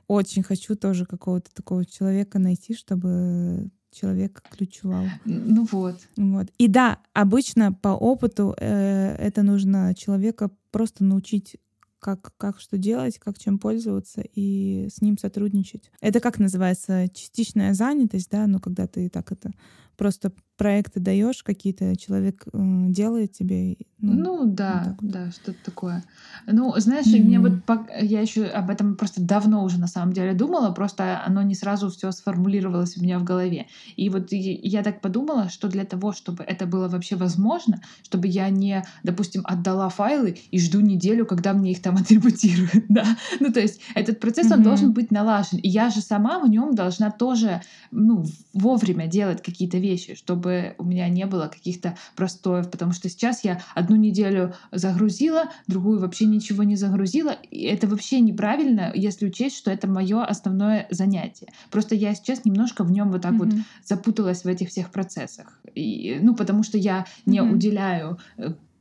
очень 0.07 0.43
хочу 0.43 0.77
тоже 0.77 1.07
какого-то 1.07 1.53
такого 1.55 1.85
человека 1.85 2.39
найти, 2.39 2.75
чтобы 2.75 3.71
человек 3.93 4.43
ключевал. 4.51 5.05
Ну 5.25 5.67
вот. 5.71 5.97
Вот. 6.17 6.49
И 6.59 6.69
да, 6.69 6.99
обычно 7.13 7.73
по 7.73 7.89
опыту 7.89 8.55
э, 8.59 9.15
это 9.19 9.43
нужно 9.43 9.95
человека 9.95 10.51
просто 10.71 11.05
научить 11.05 11.57
как, 12.03 12.33
как 12.37 12.59
что 12.59 12.79
делать, 12.79 13.19
как 13.19 13.39
чем 13.39 13.59
пользоваться 13.59 14.25
и 14.35 14.89
с 14.93 15.01
ним 15.03 15.19
сотрудничать. 15.19 15.91
Это 16.01 16.19
как 16.19 16.41
называется 16.41 17.09
частичная 17.15 17.75
занятость, 17.75 18.29
да, 18.31 18.47
ну 18.49 18.59
когда 18.59 18.89
ты 18.89 19.09
так 19.09 19.31
это 19.31 19.53
просто 19.97 20.33
проекты 20.57 21.01
даешь 21.01 21.43
какие-то, 21.43 21.97
человек 21.97 22.45
э, 22.53 22.59
делает 22.89 23.33
тебе. 23.33 23.77
Ну, 23.99 24.13
ну 24.13 24.47
да, 24.47 24.97
вот 25.01 25.11
да, 25.11 25.31
что-то 25.31 25.59
такое. 25.65 26.05
Ну, 26.47 26.73
знаешь, 26.77 27.07
mm-hmm. 27.07 27.23
мне 27.23 27.41
вот 27.41 27.53
я 28.01 28.21
еще 28.21 28.45
об 28.45 28.71
этом 28.71 28.97
просто 28.97 29.21
давно 29.21 29.65
уже 29.65 29.81
на 29.81 29.87
самом 29.89 30.13
деле 30.13 30.35
думала, 30.35 30.73
просто 30.73 31.23
оно 31.25 31.43
не 31.43 31.55
сразу 31.55 31.91
все 31.91 32.13
сформулировалось 32.13 32.97
у 32.97 33.03
меня 33.03 33.19
в 33.19 33.25
голове. 33.25 33.67
И 33.97 34.09
вот 34.09 34.29
я 34.31 34.83
так 34.83 35.01
подумала, 35.01 35.49
что 35.49 35.69
для 35.69 35.85
того, 35.85 36.13
чтобы 36.13 36.45
это 36.45 36.67
было 36.67 36.89
вообще 36.89 37.17
возможно, 37.17 37.81
чтобы 38.03 38.29
я 38.29 38.49
не, 38.51 38.85
допустим, 39.03 39.43
отдала 39.45 39.89
файлы 39.89 40.39
и 40.51 40.61
жду 40.61 40.81
неделю, 40.81 41.27
когда 41.27 41.55
мне 41.55 41.73
их 41.73 41.83
там 41.83 41.97
атрибутируют, 42.01 42.85
да. 42.89 43.17
Ну, 43.41 43.53
то 43.53 43.61
есть 43.61 43.81
этот 43.95 44.21
процесс, 44.21 44.49
mm-hmm. 44.49 44.55
он 44.55 44.63
должен 44.63 44.93
быть 44.93 45.11
налажен. 45.11 45.59
И 45.59 45.69
я 45.69 45.91
же 45.91 46.01
сама 46.01 46.39
в 46.39 46.49
нем 46.49 46.75
должна 46.75 47.11
тоже, 47.11 47.63
ну, 47.91 48.25
вовремя 48.53 49.07
делать 49.07 49.43
какие-то 49.43 49.79
вещи, 49.83 50.15
чтобы 50.15 50.75
у 50.79 50.85
меня 50.85 51.09
не 51.09 51.27
было 51.27 51.49
каких-то 51.49 51.97
простоев, 52.17 52.71
потому 52.71 52.93
что 52.93 53.09
сейчас 53.09 53.45
я 53.45 53.61
одну 53.75 53.97
неделю 53.97 54.55
загрузила, 54.71 55.51
другую 55.67 56.01
вообще 56.01 56.25
ничего 56.25 56.63
не 56.63 56.77
загрузила, 56.77 57.37
и 57.51 57.65
это 57.65 57.87
вообще 57.87 58.21
неправильно, 58.21 58.93
если 58.95 59.27
учесть, 59.27 59.57
что 59.57 59.71
это 59.71 59.87
мое 59.87 60.25
основное 60.25 60.87
занятие. 60.91 61.49
Просто 61.71 61.95
я 61.95 62.15
сейчас 62.15 62.45
немножко 62.45 62.85
в 62.85 62.91
нем 62.91 63.11
вот 63.11 63.23
так 63.23 63.35
mm-hmm. 63.35 63.55
вот 63.57 63.65
запуталась 63.85 64.45
в 64.45 64.47
этих 64.47 64.71
всех 64.71 64.91
процессах, 64.91 65.59
и, 65.75 66.19
ну 66.23 66.35
потому 66.35 66.63
что 66.63 66.79
я 66.79 67.05
не 67.27 67.39
mm-hmm. 67.39 67.53
уделяю 67.53 68.19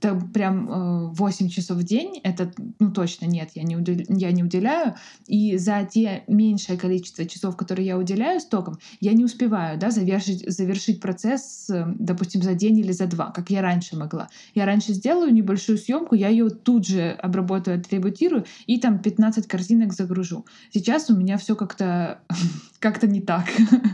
э, 0.01 0.07
там 0.07 0.31
прям 0.31 1.11
8 1.13 1.45
э, 1.45 1.49
часов 1.49 1.77
в 1.77 1.83
день, 1.83 2.19
это, 2.23 2.51
ну, 2.79 2.91
точно 2.91 3.25
нет, 3.25 3.51
я 3.55 3.63
не, 3.63 3.77
удел, 3.77 3.97
я 4.09 4.31
не 4.31 4.43
уделяю. 4.43 4.95
И 5.27 5.57
за 5.57 5.87
те 5.89 6.23
меньшее 6.27 6.77
количество 6.77 7.25
часов, 7.25 7.55
которые 7.55 7.85
я 7.85 7.97
уделяю 7.97 8.39
стокам, 8.39 8.77
я 8.99 9.13
не 9.13 9.25
успеваю, 9.25 9.77
да, 9.79 9.91
завершить, 9.91 10.49
завершить 10.51 10.99
процесс, 10.99 11.69
э, 11.69 11.85
допустим, 11.99 12.41
за 12.41 12.53
день 12.53 12.79
или 12.79 12.91
за 12.91 13.07
два, 13.07 13.31
как 13.31 13.49
я 13.49 13.61
раньше 13.61 13.95
могла. 13.95 14.29
Я 14.55 14.65
раньше 14.65 14.93
сделаю 14.93 15.33
небольшую 15.33 15.77
съемку, 15.77 16.15
я 16.15 16.29
ее 16.29 16.49
тут 16.49 16.87
же 16.87 17.11
обработаю, 17.11 17.79
атрибутирую 17.79 18.45
и 18.65 18.79
там 18.79 18.99
15 18.99 19.47
корзинок 19.47 19.93
загружу. 19.93 20.45
Сейчас 20.73 21.09
у 21.09 21.15
меня 21.15 21.37
все 21.37 21.55
как-то 21.55 22.19
как-то 22.81 23.07
не 23.07 23.21
так. 23.21 23.45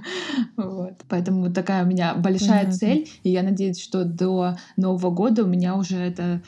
вот. 0.58 1.04
Поэтому 1.10 1.54
такая 1.54 1.84
у 1.84 1.88
меня 1.88 2.16
большая 2.16 2.64
Понятно. 2.64 2.74
цель, 2.74 3.10
и 3.22 3.30
я 3.30 3.44
надеюсь, 3.44 3.80
что 3.80 4.06
до 4.06 4.58
Нового 4.78 5.12
года 5.12 5.44
у 5.44 5.48
меня 5.48 5.76
уже 5.76 5.98
эта 5.98 6.42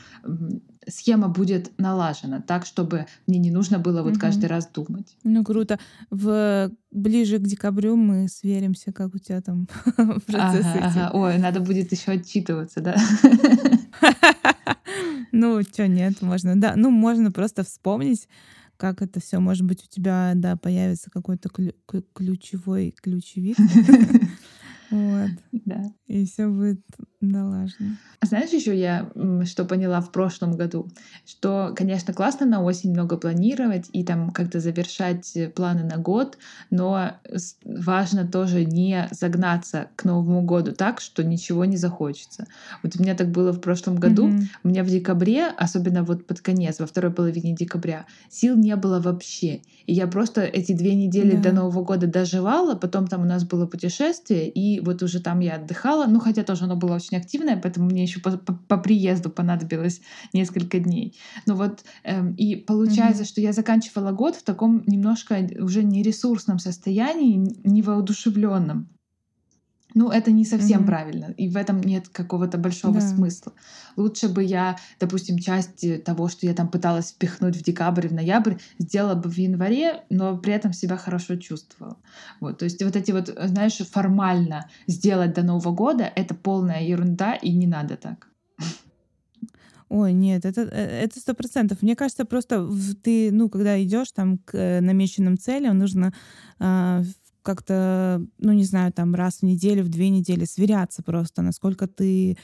схема 0.88 1.28
будет 1.28 1.70
налажена 1.78 2.40
так, 2.40 2.64
чтобы 2.64 3.06
мне 3.26 3.38
не 3.38 3.50
нужно 3.50 3.78
было 3.78 4.02
вот 4.02 4.12
угу. 4.12 4.20
каждый 4.20 4.46
раз 4.46 4.66
думать. 4.66 5.16
Ну 5.22 5.44
круто. 5.44 5.78
В 6.10 6.72
ближе 6.90 7.38
к 7.38 7.42
декабрю 7.42 7.94
мы 7.96 8.26
сверимся, 8.28 8.90
как 8.90 9.14
у 9.14 9.18
тебя 9.18 9.42
там 9.42 9.68
процесс. 10.26 10.66
Ага, 10.66 10.86
ага. 10.86 11.10
Ой, 11.12 11.38
надо 11.38 11.60
будет 11.60 11.92
еще 11.92 12.12
отчитываться, 12.12 12.80
да? 12.80 12.96
ну, 15.32 15.62
что 15.62 15.86
нет, 15.86 16.22
можно, 16.22 16.58
да, 16.58 16.72
ну 16.74 16.90
можно 16.90 17.30
просто 17.30 17.64
вспомнить 17.64 18.26
как 18.80 19.02
это 19.02 19.20
все, 19.20 19.40
может 19.40 19.66
быть, 19.66 19.84
у 19.84 19.88
тебя, 19.88 20.32
да, 20.34 20.56
появится 20.56 21.10
какой-то 21.10 21.50
ключевой 22.14 22.94
ключевик. 23.00 23.56
Вот. 24.90 25.30
Да. 25.52 25.92
И 26.08 26.26
все 26.26 26.48
будет 26.48 26.80
налажено. 27.20 27.96
А 28.20 28.26
знаешь, 28.26 28.50
еще 28.50 28.78
я 28.78 29.10
что 29.44 29.64
поняла 29.64 30.00
в 30.00 30.12
прошлом 30.12 30.52
году, 30.56 30.88
что, 31.26 31.72
конечно, 31.76 32.12
классно 32.12 32.46
на 32.46 32.62
осень 32.62 32.90
много 32.90 33.16
планировать 33.16 33.88
и 33.92 34.04
там 34.04 34.30
как-то 34.30 34.60
завершать 34.60 35.36
планы 35.54 35.84
на 35.84 35.96
год, 35.96 36.38
но 36.70 37.12
важно 37.64 38.26
тоже 38.26 38.64
не 38.64 39.08
загнаться 39.10 39.88
к 39.96 40.04
Новому 40.04 40.42
году 40.42 40.72
так, 40.72 41.00
что 41.00 41.24
ничего 41.24 41.64
не 41.64 41.76
захочется. 41.76 42.46
Вот 42.82 42.96
у 42.98 43.02
меня 43.02 43.14
так 43.14 43.30
было 43.30 43.52
в 43.52 43.60
прошлом 43.60 43.96
году. 43.96 44.28
Mm-hmm. 44.28 44.44
У 44.64 44.68
меня 44.68 44.84
в 44.84 44.88
декабре, 44.88 45.46
особенно 45.46 46.02
вот 46.02 46.26
под 46.26 46.40
конец, 46.40 46.78
во 46.78 46.86
второй 46.86 47.12
половине 47.12 47.54
декабря, 47.54 48.06
сил 48.28 48.56
не 48.56 48.76
было 48.76 49.00
вообще. 49.00 49.62
И 49.86 49.94
я 49.94 50.06
просто 50.06 50.42
эти 50.42 50.72
две 50.72 50.94
недели 50.94 51.36
yeah. 51.36 51.42
до 51.42 51.52
Нового 51.52 51.84
года 51.84 52.06
доживала, 52.06 52.74
потом 52.74 53.06
там 53.06 53.22
у 53.22 53.26
нас 53.26 53.44
было 53.44 53.66
путешествие, 53.66 54.48
и 54.48 54.80
вот 54.80 55.02
уже 55.02 55.20
там 55.20 55.40
я 55.40 55.56
отдыхала, 55.56 56.06
ну 56.06 56.20
хотя 56.20 56.44
тоже 56.44 56.64
оно 56.64 56.76
было 56.76 56.94
очень 56.94 57.09
активное, 57.18 57.56
поэтому 57.56 57.86
мне 57.86 58.02
еще 58.02 58.20
по, 58.20 58.36
по, 58.36 58.54
по 58.54 58.76
приезду 58.76 59.30
понадобилось 59.30 60.00
несколько 60.32 60.78
дней. 60.78 61.18
Ну 61.46 61.54
вот, 61.54 61.84
эм, 62.04 62.34
и 62.34 62.56
получается, 62.56 63.22
mm-hmm. 63.22 63.26
что 63.26 63.40
я 63.40 63.52
заканчивала 63.52 64.12
год 64.12 64.36
в 64.36 64.42
таком 64.42 64.82
немножко 64.86 65.48
уже 65.58 65.82
нересурсном 65.82 66.58
состоянии, 66.58 67.36
невоодушевленном. 67.64 68.88
Ну, 69.94 70.10
это 70.10 70.30
не 70.30 70.44
совсем 70.44 70.82
mm-hmm. 70.82 70.86
правильно, 70.86 71.34
и 71.36 71.48
в 71.48 71.56
этом 71.56 71.80
нет 71.80 72.08
какого-то 72.08 72.58
большого 72.58 72.94
да. 72.94 73.00
смысла. 73.00 73.52
Лучше 73.96 74.28
бы 74.28 74.42
я, 74.42 74.76
допустим, 74.98 75.38
часть 75.38 75.84
э, 75.84 75.98
того, 75.98 76.28
что 76.28 76.46
я 76.46 76.54
там 76.54 76.68
пыталась 76.68 77.10
впихнуть 77.10 77.56
в 77.56 77.62
декабрь, 77.62 78.08
в 78.08 78.12
ноябрь, 78.12 78.54
сделала 78.78 79.14
бы 79.14 79.30
в 79.30 79.36
январе, 79.36 80.04
но 80.10 80.36
при 80.38 80.52
этом 80.52 80.72
себя 80.72 80.96
хорошо 80.96 81.36
чувствовала. 81.36 81.96
Вот, 82.40 82.58
то 82.58 82.64
есть 82.64 82.82
вот 82.82 82.96
эти 82.96 83.12
вот, 83.12 83.28
знаешь, 83.28 83.78
формально 83.78 84.68
сделать 84.86 85.34
до 85.34 85.42
Нового 85.42 85.74
года— 85.74 86.04
это 86.16 86.34
полная 86.34 86.82
ерунда, 86.82 87.34
и 87.34 87.52
не 87.52 87.66
надо 87.66 87.96
так. 87.96 88.30
Ой, 89.90 90.12
нет, 90.12 90.44
это 90.44 90.60
э, 90.62 91.02
это 91.04 91.18
сто 91.18 91.34
процентов. 91.34 91.82
Мне 91.82 91.96
кажется, 91.96 92.24
просто 92.24 92.70
ты, 93.02 93.32
ну, 93.32 93.48
когда 93.48 93.82
идешь 93.82 94.12
там 94.12 94.38
к 94.38 94.56
э, 94.56 94.80
намеченным 94.80 95.36
целям, 95.36 95.78
нужно 95.78 96.12
э, 96.60 97.02
как-то, 97.42 98.22
ну, 98.38 98.52
не 98.52 98.64
знаю, 98.64 98.92
там 98.92 99.14
раз 99.14 99.38
в 99.38 99.42
неделю, 99.44 99.84
в 99.84 99.88
две 99.88 100.08
недели 100.10 100.44
сверяться 100.44 101.02
просто, 101.02 101.42
насколько 101.42 101.86
ты 101.86 102.36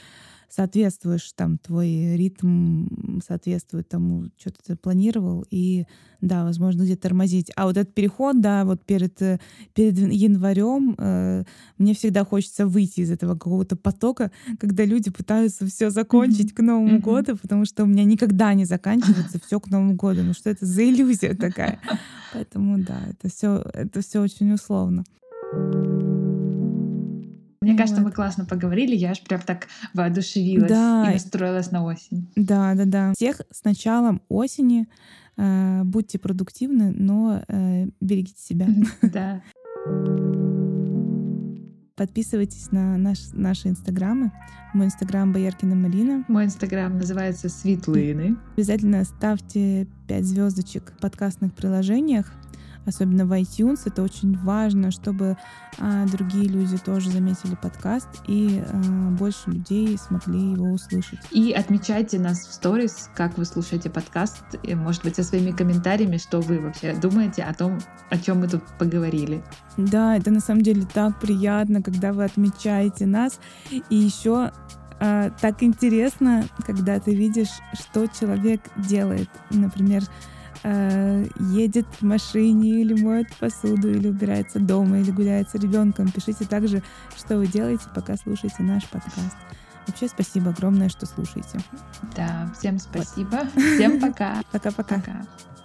соответствуешь, 0.49 1.31
там, 1.33 1.57
твой 1.57 2.15
ритм 2.15 3.19
соответствует 3.25 3.89
тому, 3.89 4.25
что 4.37 4.51
ты 4.65 4.75
планировал, 4.75 5.45
и, 5.51 5.85
да, 6.21 6.43
возможно, 6.43 6.83
где-то 6.83 7.03
тормозить. 7.03 7.51
А 7.55 7.65
вот 7.65 7.77
этот 7.77 7.93
переход, 7.93 8.39
да, 8.41 8.63
вот 8.65 8.83
перед, 8.83 9.21
э, 9.21 9.39
перед 9.73 9.97
январем 9.97 10.95
э, 10.97 11.43
мне 11.77 11.93
всегда 11.93 12.23
хочется 12.23 12.65
выйти 12.65 13.01
из 13.01 13.11
этого 13.11 13.33
какого-то 13.33 13.75
потока, 13.75 14.31
когда 14.59 14.85
люди 14.85 15.11
пытаются 15.11 15.65
все 15.67 15.89
закончить 15.89 16.51
mm-hmm. 16.51 16.55
к 16.55 16.61
Новому 16.61 16.97
mm-hmm. 16.97 17.01
году, 17.01 17.37
потому 17.37 17.65
что 17.65 17.83
у 17.83 17.87
меня 17.87 18.03
никогда 18.03 18.53
не 18.53 18.65
заканчивается 18.65 19.39
все 19.45 19.59
к 19.59 19.67
Новому 19.67 19.95
году. 19.95 20.23
Ну 20.23 20.33
что 20.33 20.49
это 20.49 20.65
за 20.65 20.83
иллюзия 20.83 21.35
такая? 21.35 21.79
Поэтому, 22.33 22.77
да, 22.79 22.99
это 23.09 23.33
все 23.33 23.63
это 23.73 24.01
все 24.01 24.21
очень 24.21 24.51
условно. 24.53 25.03
Мне 27.67 27.73
вот. 27.73 27.81
кажется, 27.81 28.01
мы 28.01 28.11
классно 28.11 28.45
поговорили, 28.45 28.95
я 28.95 29.11
аж 29.11 29.21
прям 29.21 29.41
так 29.41 29.67
воодушевилась 29.93 30.69
да. 30.69 31.09
и 31.09 31.13
настроилась 31.15 31.69
на 31.69 31.83
осень. 31.83 32.31
Да, 32.37 32.73
да, 32.75 32.85
да. 32.85 33.13
Всех 33.13 33.41
с 33.51 33.65
началом 33.65 34.21
осени. 34.29 34.87
Э, 35.35 35.83
будьте 35.83 36.17
продуктивны, 36.17 36.93
но 36.95 37.43
э, 37.47 37.87
берегите 37.99 38.41
себя. 38.41 38.67
Да. 39.01 39.41
Подписывайтесь 41.97 42.71
на 42.71 42.95
наш, 42.95 43.17
наши 43.33 43.67
инстаграмы. 43.67 44.31
Мой 44.73 44.85
инстаграм 44.85 45.33
Бояркина 45.33 45.75
Марина. 45.75 46.23
Мой 46.29 46.45
инстаграм 46.45 46.95
называется 46.95 47.49
Светлыны. 47.49 48.37
Обязательно 48.55 49.03
ставьте 49.03 49.87
5 50.07 50.23
звездочек 50.23 50.93
в 50.95 51.01
подкастных 51.01 51.53
приложениях 51.53 52.31
особенно 52.87 53.25
в 53.25 53.33
iTunes. 53.33 53.81
Это 53.85 54.01
очень 54.01 54.37
важно, 54.37 54.91
чтобы 54.91 55.37
а, 55.77 56.05
другие 56.07 56.47
люди 56.47 56.77
тоже 56.77 57.11
заметили 57.11 57.55
подкаст 57.55 58.07
и 58.27 58.63
а, 58.65 59.09
больше 59.11 59.51
людей 59.51 59.97
смогли 59.97 60.53
его 60.53 60.71
услышать. 60.71 61.19
И 61.31 61.51
отмечайте 61.51 62.19
нас 62.19 62.47
в 62.47 62.53
сторис, 62.53 63.09
как 63.15 63.37
вы 63.37 63.45
слушаете 63.45 63.89
подкаст, 63.89 64.43
и, 64.63 64.73
может 64.75 65.03
быть, 65.03 65.15
со 65.15 65.23
своими 65.23 65.51
комментариями, 65.51 66.17
что 66.17 66.39
вы 66.39 66.59
вообще 66.59 66.93
думаете 66.93 67.43
о 67.43 67.53
том, 67.53 67.79
о 68.09 68.17
чем 68.17 68.39
мы 68.39 68.47
тут 68.47 68.63
поговорили. 68.79 69.43
Да, 69.77 70.15
это 70.15 70.31
на 70.31 70.39
самом 70.39 70.61
деле 70.61 70.87
так 70.91 71.19
приятно, 71.19 71.81
когда 71.81 72.13
вы 72.13 72.23
отмечаете 72.23 73.05
нас. 73.05 73.39
И 73.69 73.95
еще 73.95 74.51
э, 74.99 75.31
так 75.39 75.61
интересно, 75.61 76.45
когда 76.65 76.99
ты 76.99 77.13
видишь, 77.13 77.51
что 77.73 78.07
человек 78.07 78.61
делает. 78.77 79.29
Например, 79.51 80.03
э, 80.67 81.25
едет 81.39 81.85
в 81.99 82.05
машине 82.05 82.81
или 82.81 82.93
моет 83.01 83.27
посуду, 83.37 83.89
или 83.89 84.07
убирается 84.09 84.59
дома, 84.59 84.99
или 84.99 85.11
гуляет 85.11 85.49
с 85.49 85.55
ребенком. 85.55 86.11
Пишите 86.11 86.45
также, 86.45 86.83
что 87.17 87.37
вы 87.37 87.47
делаете, 87.47 87.85
пока 87.95 88.17
слушаете 88.17 88.63
наш 88.63 88.85
подкаст. 88.85 89.37
Вообще 89.87 90.07
спасибо 90.07 90.49
огромное, 90.51 90.89
что 90.89 91.05
слушаете. 91.05 91.59
Да, 92.15 92.51
всем 92.57 92.77
спасибо. 92.79 93.47
Вот. 93.55 93.63
Всем 93.63 94.01
пока. 94.01 94.41
Пока-пока. 94.51 94.95
Пока. 94.95 95.11
-пока. 95.11 95.23
пока. 95.23 95.56